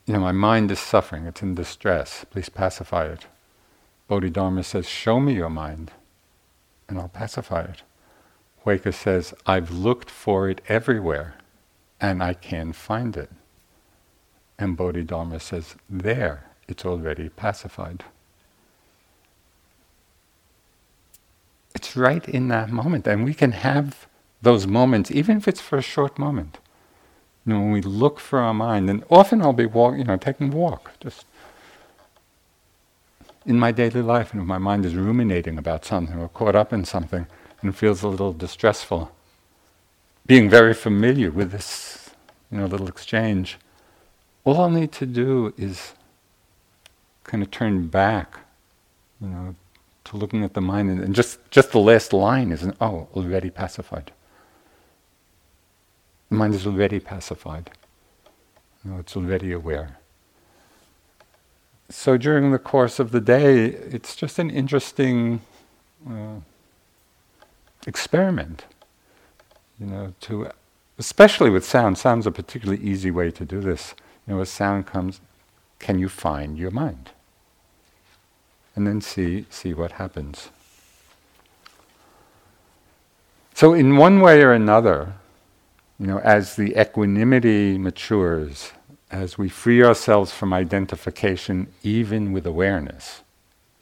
[0.06, 3.26] you know, my mind is suffering, it's in distress, please pacify it.
[4.08, 5.92] Bodhidharma says, Show me your mind,
[6.88, 7.82] and I'll pacify it.
[8.64, 11.34] Huika says, I've looked for it everywhere,
[12.00, 13.30] and I can't find it.
[14.58, 18.04] And Bodhidharma says, There, it's already pacified.
[21.74, 24.06] It's right in that moment, and we can have
[24.42, 26.58] those moments, even if it's for a short moment.
[27.46, 30.16] You know, when we look for our mind, and often I'll be walk, you know,
[30.16, 31.24] taking a walk, just
[33.46, 36.72] in my daily life, and if my mind is ruminating about something or caught up
[36.72, 37.26] in something
[37.62, 39.10] and feels a little distressful,
[40.26, 42.10] being very familiar with this,
[42.50, 43.58] you know, little exchange,
[44.44, 45.92] all I'll need to do is
[47.24, 48.40] kind of turn back,
[49.20, 49.54] you know,
[50.04, 53.50] to looking at the mind, and, and just just the last line is, oh, already
[53.50, 54.12] pacified.
[56.30, 57.70] The mind is already pacified.
[58.84, 59.98] You know, it's already aware.
[61.90, 65.40] So during the course of the day, it's just an interesting
[66.08, 66.40] uh,
[67.86, 68.64] experiment.
[69.78, 70.50] You know, to
[70.98, 71.96] especially with sound.
[71.96, 73.94] Sound's a particularly easy way to do this.
[74.26, 75.20] You know, as sound comes,
[75.78, 77.10] can you find your mind?
[78.76, 80.50] And then see see what happens.
[83.54, 85.14] So in one way or another,
[85.98, 88.72] you know, as the equanimity matures,
[89.10, 93.22] as we free ourselves from identification even with awareness,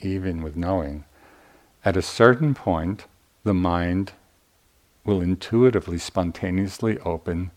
[0.01, 1.05] even with knowing,
[1.85, 3.05] at a certain point,
[3.45, 4.13] the mind
[5.05, 7.51] will intuitively, spontaneously open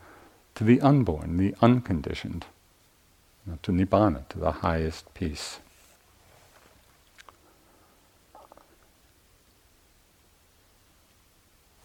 [0.55, 2.45] to the unborn, the unconditioned,
[3.61, 5.59] to Nibbana, to the highest peace.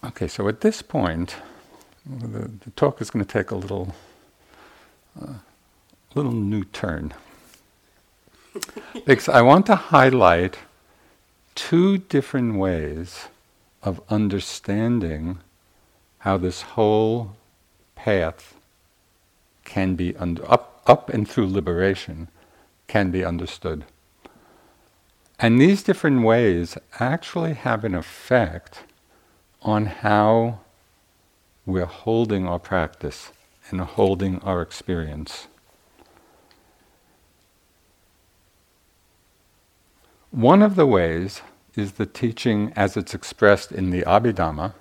[0.04, 1.36] Okay, so at this point,
[2.06, 3.94] the, the talk is going to take a little,
[5.20, 5.34] uh,
[6.14, 7.12] little new turn.
[9.04, 10.58] because I want to highlight
[11.56, 13.26] two different ways
[13.86, 15.38] of understanding
[16.18, 17.36] how this whole
[17.94, 18.54] path
[19.64, 22.26] can be under, up, up and through liberation
[22.88, 23.84] can be understood.
[25.38, 28.80] And these different ways actually have an effect
[29.62, 30.60] on how
[31.64, 33.30] we're holding our practice
[33.70, 35.46] and holding our experience.
[40.32, 41.40] One of the ways
[41.76, 44.74] is the teaching as it's expressed in the Abhidhamma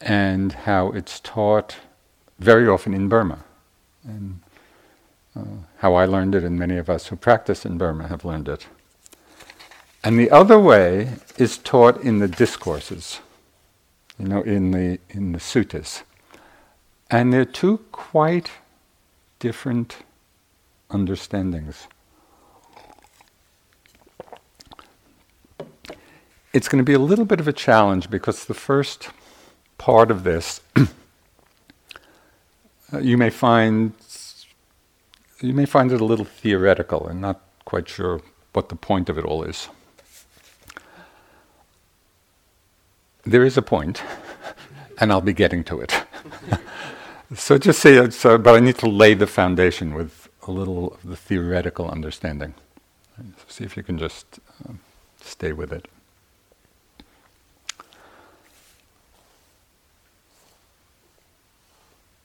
[0.00, 1.76] and how it's taught
[2.38, 3.44] very often in Burma.
[4.04, 4.40] And
[5.36, 5.44] uh,
[5.78, 8.66] how I learned it, and many of us who practice in Burma have learned it.
[10.02, 13.20] And the other way is taught in the discourses
[14.18, 16.02] you know, in the in the suttas.
[17.10, 18.50] And they're two quite
[19.38, 19.98] different
[20.90, 21.86] understandings.
[26.54, 29.10] It's going to be a little bit of a challenge because the first
[29.78, 30.86] part of this uh,
[33.00, 33.92] you may find
[35.40, 38.22] you may find it a little theoretical and not quite sure
[38.54, 39.68] what the point of it all is.
[43.24, 44.02] there is a point,
[44.98, 46.04] and I'll be getting to it.
[47.34, 50.94] so just say it, so, but I need to lay the foundation with a little
[50.94, 52.54] of the theoretical understanding.
[53.48, 54.72] See if you can just uh,
[55.22, 55.88] stay with it.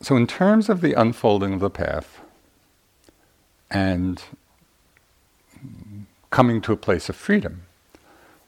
[0.09, 2.21] So, in terms of the unfolding of the path
[3.69, 4.19] and
[6.31, 7.67] coming to a place of freedom,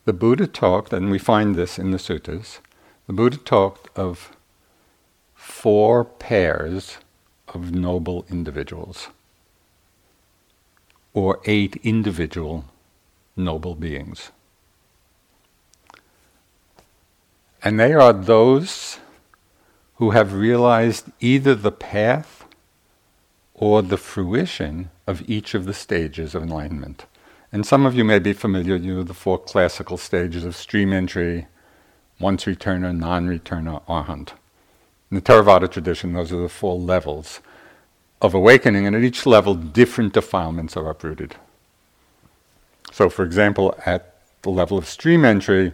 [0.06, 2.62] the Buddha talked, and we find this in the suttas,
[3.06, 4.36] the Buddha talked of
[5.36, 6.98] four pairs
[7.50, 9.10] of noble individuals,
[11.14, 12.66] or eight individual
[13.36, 14.32] noble beings.
[17.64, 18.98] And they are those
[20.02, 22.44] who have realized either the path
[23.54, 27.06] or the fruition of each of the stages of enlightenment.
[27.52, 30.92] And some of you may be familiar, you know, the four classical stages of stream
[30.92, 31.46] entry,
[32.20, 34.30] once returner, non returner, arhat.
[35.12, 37.40] In the Theravada tradition, those are the four levels
[38.24, 41.36] of awakening, and at each level, different defilements are uprooted.
[42.92, 45.74] So, for example, at the level of stream entry,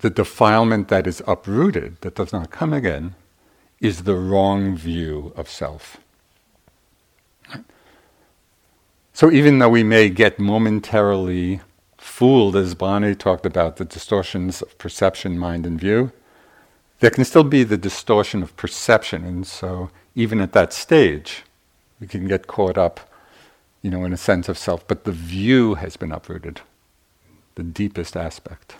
[0.00, 3.14] the defilement that is uprooted, that does not come again,
[3.80, 5.98] is the wrong view of self.
[9.12, 11.60] So even though we may get momentarily
[11.96, 16.12] fooled, as Bonnie talked about, the distortions of perception, mind, and view,
[17.00, 19.24] there can still be the distortion of perception.
[19.24, 21.44] And so even at that stage,
[21.98, 23.00] we can get caught up,
[23.82, 24.86] you know, in a sense of self.
[24.86, 26.60] But the view has been uprooted,
[27.54, 28.76] the deepest aspect.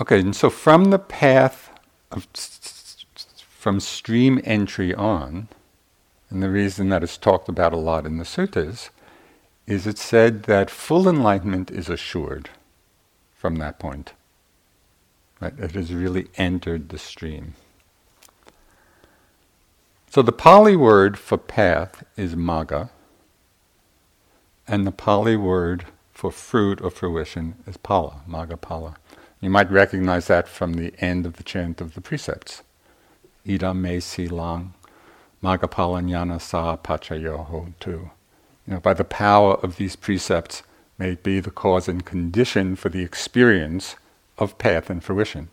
[0.00, 1.70] Okay, and so from the path
[2.12, 2.26] of
[3.38, 5.48] from stream entry on,
[6.30, 8.90] and the reason that is talked about a lot in the suttas
[9.66, 12.48] is it said that full enlightenment is assured
[13.34, 14.12] from that point.
[15.40, 15.58] Right?
[15.58, 17.54] It has really entered the stream.
[20.10, 22.90] So the Pali word for path is magga,
[24.66, 28.96] and the Pali word for fruit or fruition is phala, magga phala.
[29.40, 32.62] You might recognize that from the end of the chant of the precepts.
[33.48, 34.74] Ida me silang
[35.42, 38.10] Magapalanyana sa paccayo hotu.
[38.66, 40.64] You know, by the power of these precepts
[40.98, 43.94] may it be the cause and condition for the experience
[44.36, 45.48] of path and fruition.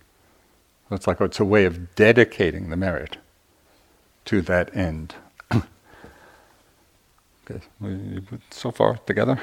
[0.89, 3.17] So it's like it's a way of dedicating the merit
[4.25, 5.13] to that end.
[5.53, 5.61] okay,
[8.49, 9.39] so far together?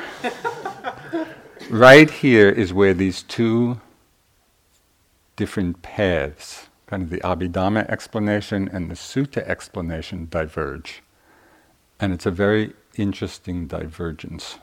[1.70, 3.80] right here is where these two
[5.36, 11.02] different paths kind of the Abhidhamma explanation and the Sutta explanation diverge.
[11.98, 14.58] And it's a very interesting divergence.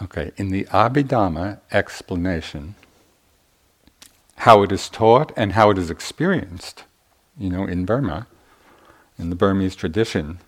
[0.00, 2.74] Okay, in the Abhidhamma explanation,
[4.36, 6.84] how it is taught and how it is experienced
[7.38, 8.26] you know, in Burma,
[9.18, 10.38] in the Burmese tradition,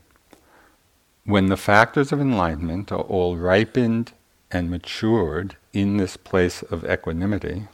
[1.24, 4.12] when the factors of enlightenment are all ripened
[4.50, 7.68] and matured in this place of equanimity,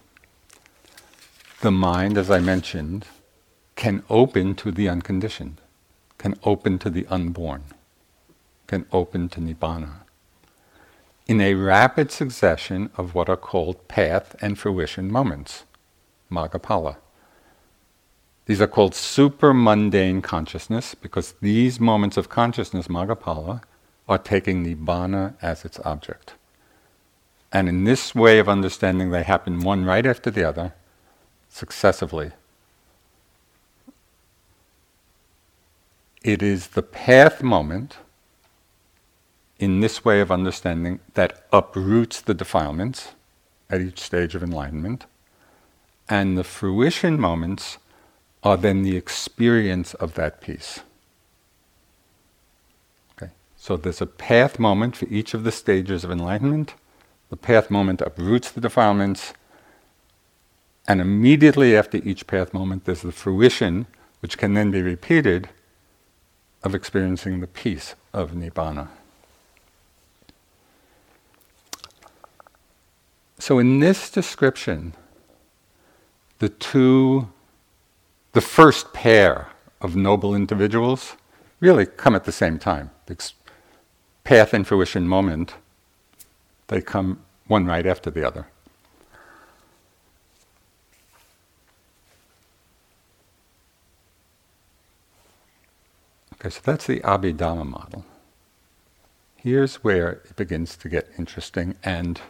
[1.60, 3.06] the mind, as I mentioned,
[3.76, 5.60] can open to the unconditioned,
[6.18, 7.64] can open to the unborn,
[8.66, 10.02] can open to Nibbana.
[11.26, 15.64] In a rapid succession of what are called path and fruition moments,
[16.30, 16.96] Maggaphala.
[18.46, 23.62] These are called super mundane consciousness because these moments of consciousness, Maggaphala,
[24.08, 26.34] are taking Nibbana as its object.
[27.52, 30.72] And in this way of understanding, they happen one right after the other,
[31.50, 32.32] successively.
[36.22, 37.98] It is the path moment
[39.58, 43.12] in this way of understanding that uproots the defilements
[43.68, 45.04] at each stage of enlightenment,
[46.08, 47.78] and the fruition moments
[48.42, 50.80] are then the experience of that peace.
[53.16, 56.74] Okay, so there's a path moment for each of the stages of enlightenment.
[57.32, 59.32] The path moment uproots the defilements,
[60.86, 63.86] and immediately after each path moment, there's the fruition,
[64.20, 65.48] which can then be repeated,
[66.62, 68.88] of experiencing the peace of Nibbana.
[73.38, 74.92] So, in this description,
[76.38, 77.30] the two,
[78.32, 79.48] the first pair
[79.80, 81.16] of noble individuals
[81.60, 82.90] really come at the same time.
[83.06, 83.32] The
[84.22, 85.54] path and fruition moment,
[86.72, 88.46] they come one right after the other.
[96.34, 98.06] Okay, so that's the Abhidhamma model.
[99.36, 102.22] Here's where it begins to get interesting and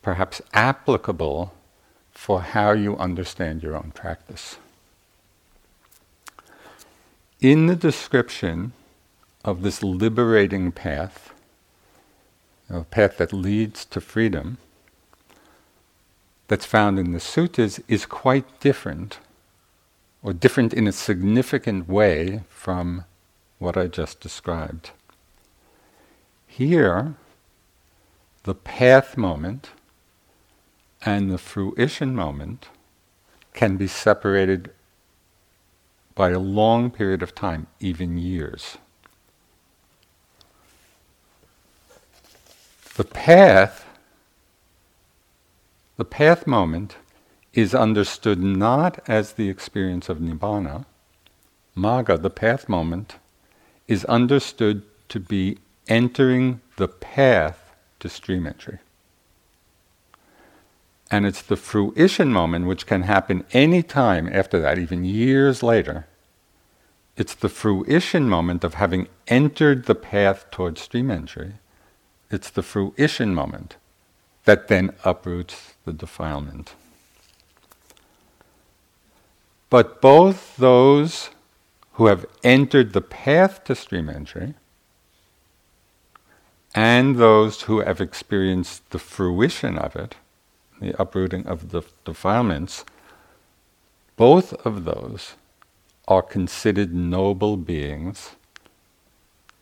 [0.00, 1.52] perhaps applicable
[2.12, 4.58] for how you understand your own practice.
[7.40, 8.74] In the description
[9.44, 11.32] of this liberating path,
[12.70, 14.58] a path that leads to freedom,
[16.48, 19.18] that's found in the suttas is quite different
[20.22, 23.04] or different in a significant way from
[23.58, 24.90] what I just described.
[26.46, 27.14] Here,
[28.44, 29.70] the path moment
[31.02, 32.68] and the fruition moment
[33.52, 34.70] can be separated
[36.14, 38.78] by a long period of time, even years.
[42.98, 43.86] The path,
[45.96, 46.96] the path moment
[47.54, 50.84] is understood not as the experience of nibbana.
[51.76, 53.14] Magga, the path moment,
[53.86, 57.70] is understood to be entering the path
[58.00, 58.80] to stream entry.
[61.08, 66.08] And it's the fruition moment, which can happen any time after that, even years later.
[67.16, 71.60] It's the fruition moment of having entered the path towards stream entry.
[72.30, 73.76] It's the fruition moment
[74.44, 76.74] that then uproots the defilement.
[79.70, 81.30] But both those
[81.92, 84.54] who have entered the path to stream entry
[86.74, 90.14] and those who have experienced the fruition of it,
[90.80, 92.84] the uprooting of the defilements,
[94.16, 95.34] both of those
[96.06, 98.30] are considered noble beings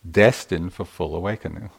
[0.09, 1.71] destined for full awakening.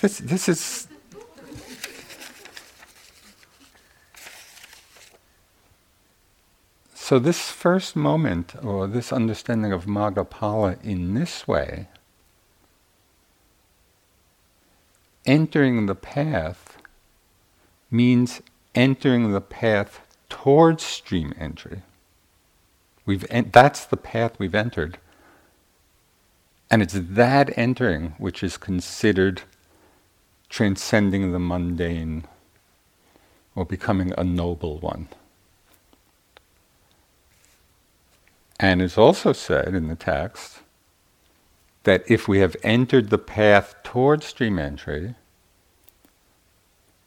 [0.00, 0.88] This, this is
[6.94, 11.88] So, this first moment, or this understanding of Maggaphala in this way,
[15.26, 16.78] entering the path
[17.90, 18.40] means
[18.74, 20.00] entering the path
[20.30, 21.82] towards stream entry.
[23.04, 24.96] We've en- that's the path we've entered.
[26.74, 29.42] And it's that entering which is considered
[30.48, 32.24] transcending the mundane
[33.54, 35.06] or becoming a noble one.
[38.58, 40.62] And it's also said in the text
[41.84, 45.14] that if we have entered the path towards stream entry,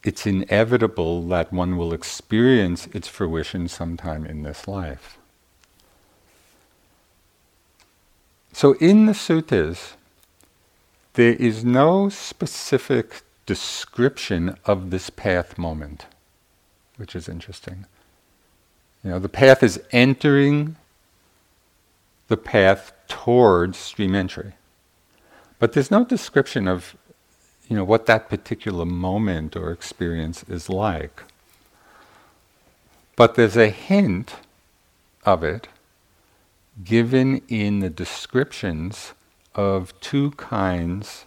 [0.02, 5.18] it's inevitable that one will experience its fruition sometime in this life.
[8.58, 9.94] So, in the suttas,
[11.14, 16.08] there is no specific description of this path moment,
[16.96, 17.86] which is interesting.
[19.04, 20.76] You know, the path is entering
[22.30, 24.54] the path towards stream entry.
[25.60, 26.98] But there's no description of
[27.70, 31.22] you know what that particular moment or experience is like.
[33.16, 34.34] But there's a hint
[35.28, 35.68] of it
[36.84, 39.14] given in the descriptions
[39.56, 41.26] of two kinds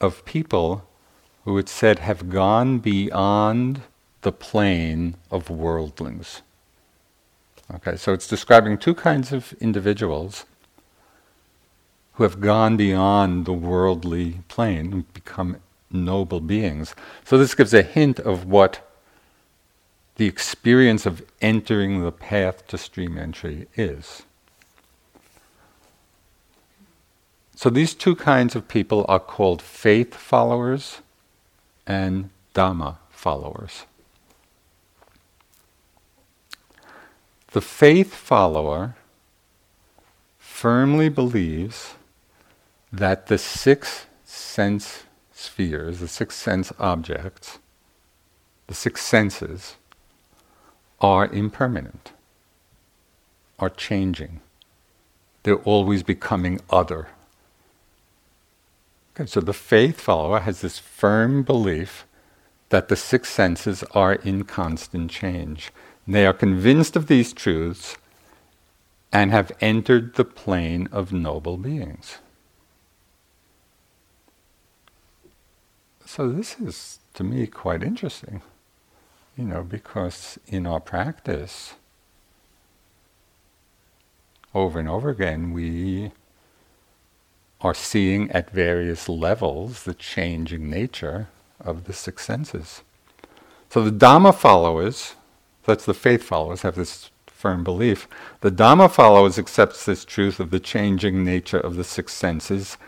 [0.00, 0.86] of people
[1.44, 3.82] who it said have gone beyond
[4.22, 6.42] the plane of worldlings.
[7.74, 10.44] Okay, so it's describing two kinds of individuals
[12.14, 15.56] who have gone beyond the worldly plane and become
[15.90, 16.94] noble beings.
[17.24, 18.85] So this gives a hint of what
[20.16, 24.22] the experience of entering the path to stream entry is.
[27.54, 31.00] So these two kinds of people are called faith followers
[31.86, 33.84] and Dhamma followers.
[37.52, 38.96] The faith follower
[40.38, 41.94] firmly believes
[42.92, 47.58] that the six sense spheres, the six sense objects,
[48.66, 49.76] the six senses,
[51.00, 52.12] are impermanent,
[53.58, 54.40] are changing.
[55.42, 57.08] They're always becoming other.
[59.14, 62.06] Okay, so the faith follower has this firm belief
[62.68, 65.70] that the six senses are in constant change.
[66.06, 67.96] They are convinced of these truths
[69.12, 72.18] and have entered the plane of noble beings.
[76.04, 78.42] So, this is to me quite interesting,
[79.36, 81.74] you know, because in our practice,
[84.54, 86.12] over and over again, we
[87.60, 91.28] are seeing at various levels the changing nature
[91.60, 92.82] of the six senses.
[93.68, 95.14] So, the Dhamma followers,
[95.64, 98.08] that's the faith followers, have this firm belief.
[98.40, 102.78] The Dhamma followers accepts this truth of the changing nature of the six senses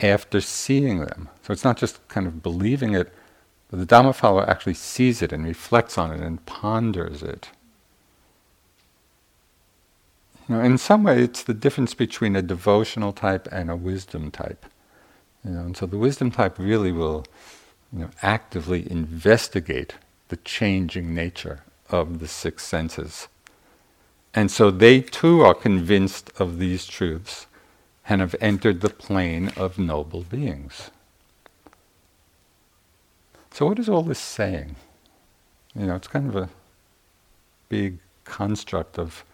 [0.00, 1.28] after seeing them.
[1.42, 3.12] So it's not just kind of believing it,
[3.74, 7.50] but the Dhamma follower actually sees it and reflects on it and ponders it.
[10.48, 14.30] You know, in some way, it's the difference between a devotional type and a wisdom
[14.30, 14.66] type.
[15.44, 17.26] You know, and so the wisdom type really will
[17.92, 19.94] you know, actively investigate
[20.28, 23.26] the changing nature of the six senses.
[24.32, 27.48] And so they too are convinced of these truths
[28.08, 30.92] and have entered the plane of noble beings.
[33.54, 34.74] So, what is all this saying?
[35.76, 36.48] You know, it's kind of a
[37.68, 39.24] big construct of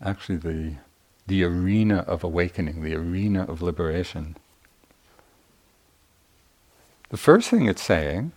[0.00, 0.76] actually the,
[1.26, 4.36] the arena of awakening, the arena of liberation.
[7.10, 8.32] The first thing it's saying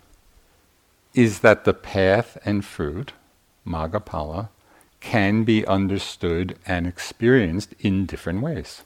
[1.13, 3.13] is that the path and fruit,
[3.65, 4.49] Maggaphala,
[4.99, 8.83] can be understood and experienced in different ways.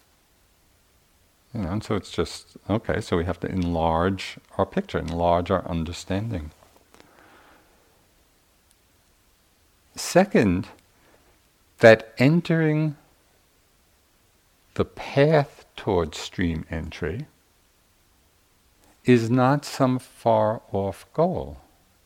[1.57, 5.49] You know, and so it's just, okay, so we have to enlarge our picture, enlarge
[5.49, 6.51] our understanding.
[9.95, 10.67] Second,
[11.79, 12.95] that entering
[14.75, 17.25] the path towards stream entry
[19.03, 21.57] is not some far off goal.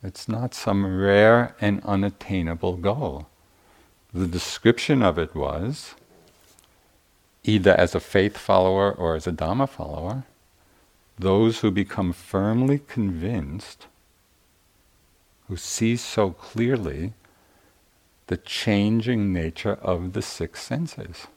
[0.01, 3.27] It's not some rare and unattainable goal.
[4.13, 5.95] The description of it was
[7.43, 10.23] either as a faith follower or as a Dhamma follower,
[11.17, 13.87] those who become firmly convinced,
[15.47, 17.13] who see so clearly
[18.27, 21.27] the changing nature of the six senses.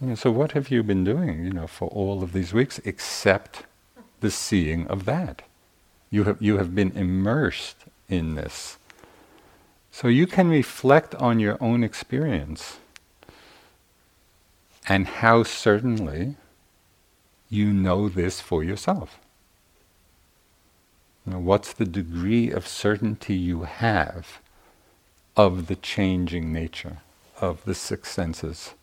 [0.00, 2.80] You know, so what have you been doing, you know, for all of these weeks
[2.84, 3.64] except
[4.20, 5.42] the seeing of that?
[6.10, 8.78] You have you have been immersed in this.
[9.90, 12.78] So you can reflect on your own experience
[14.90, 16.34] and how certainly
[17.48, 19.20] you know this for yourself.
[21.24, 24.40] What's the degree of certainty you have
[25.36, 26.98] of the changing nature
[27.40, 28.74] of the six senses?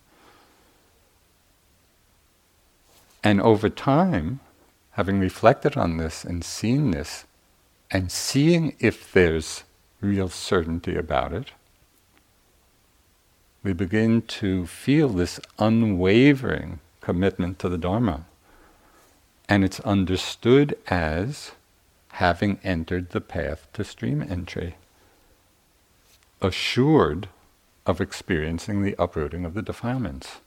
[3.22, 4.40] And over time,
[4.92, 7.26] having reflected on this and seen this,
[7.92, 9.66] and seeing if there's
[10.00, 11.52] real certainty about it,
[13.68, 18.24] we begin to feel this unwavering commitment to the Dharma.
[19.50, 21.52] And it's understood as
[22.14, 24.78] having entered the path to stream entry,
[26.42, 27.28] assured
[27.86, 30.38] of experiencing the uprooting of the defilements.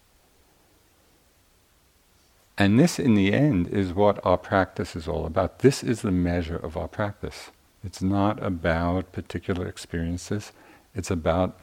[2.57, 5.59] And this, in the end, is what our practice is all about.
[5.59, 7.51] This is the measure of our practice.
[7.85, 10.53] It's not about particular experiences,
[10.95, 11.61] it's about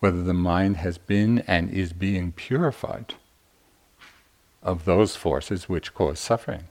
[0.00, 3.14] whether the mind has been and is being purified
[4.62, 6.64] of those forces which cause suffering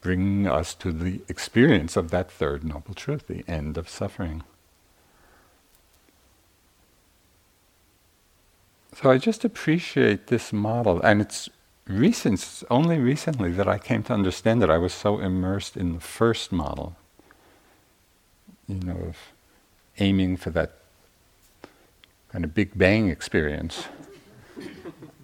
[0.00, 4.42] bringing us to the experience of that third noble truth, the end of suffering.
[8.94, 11.48] So I just appreciate this model, and it's
[11.86, 15.94] recent, it's only recently that I came to understand that I was so immersed in
[15.94, 16.96] the first model,
[18.66, 19.16] you know, of
[19.98, 20.72] aiming for that
[22.30, 23.84] kind of Big Bang experience.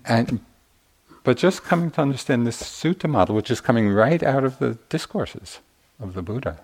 [0.04, 0.40] and
[1.24, 4.78] but just coming to understand this sutta model, which is coming right out of the
[4.90, 5.60] discourses
[5.98, 6.60] of the Buddha,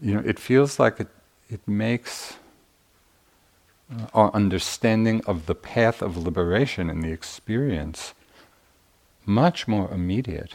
[0.00, 1.08] you know, it feels like it,
[1.48, 2.36] it makes
[3.90, 8.12] uh, our understanding of the path of liberation and the experience
[9.24, 10.54] much more immediate,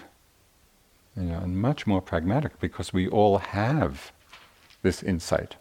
[1.18, 4.12] you know, and much more pragmatic because we all have
[4.84, 5.56] this insight.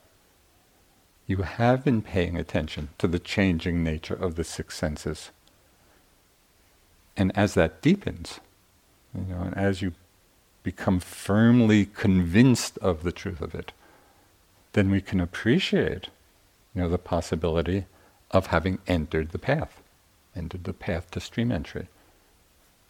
[1.33, 5.31] You have been paying attention to the changing nature of the six senses.
[7.17, 8.39] And as that deepens,
[9.15, 9.95] you know, and as you
[10.63, 13.73] become firmly convinced of the truth of it,
[14.75, 16.11] then we can appreciate,
[16.75, 17.87] you know, the possibility
[18.31, 19.81] of having entered the path,
[20.37, 21.89] entered the path to stream entry,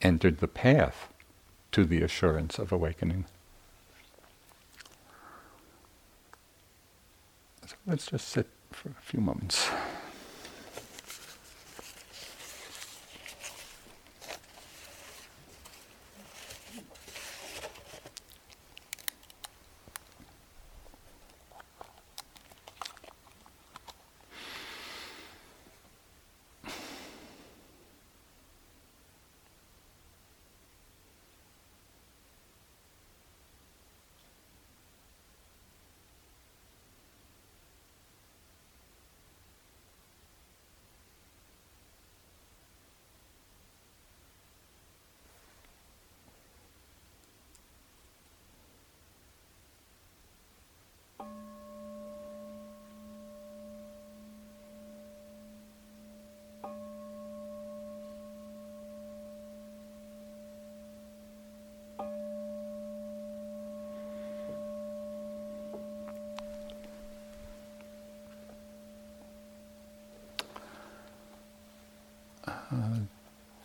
[0.00, 1.12] entered the path
[1.70, 3.24] to the assurance of awakening.
[7.86, 9.68] Let's just sit for a few moments.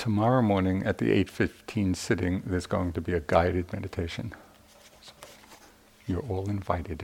[0.07, 4.33] Tomorrow morning at the 8.15 sitting, there's going to be a guided meditation.
[5.01, 5.11] So
[6.07, 7.03] you're all invited.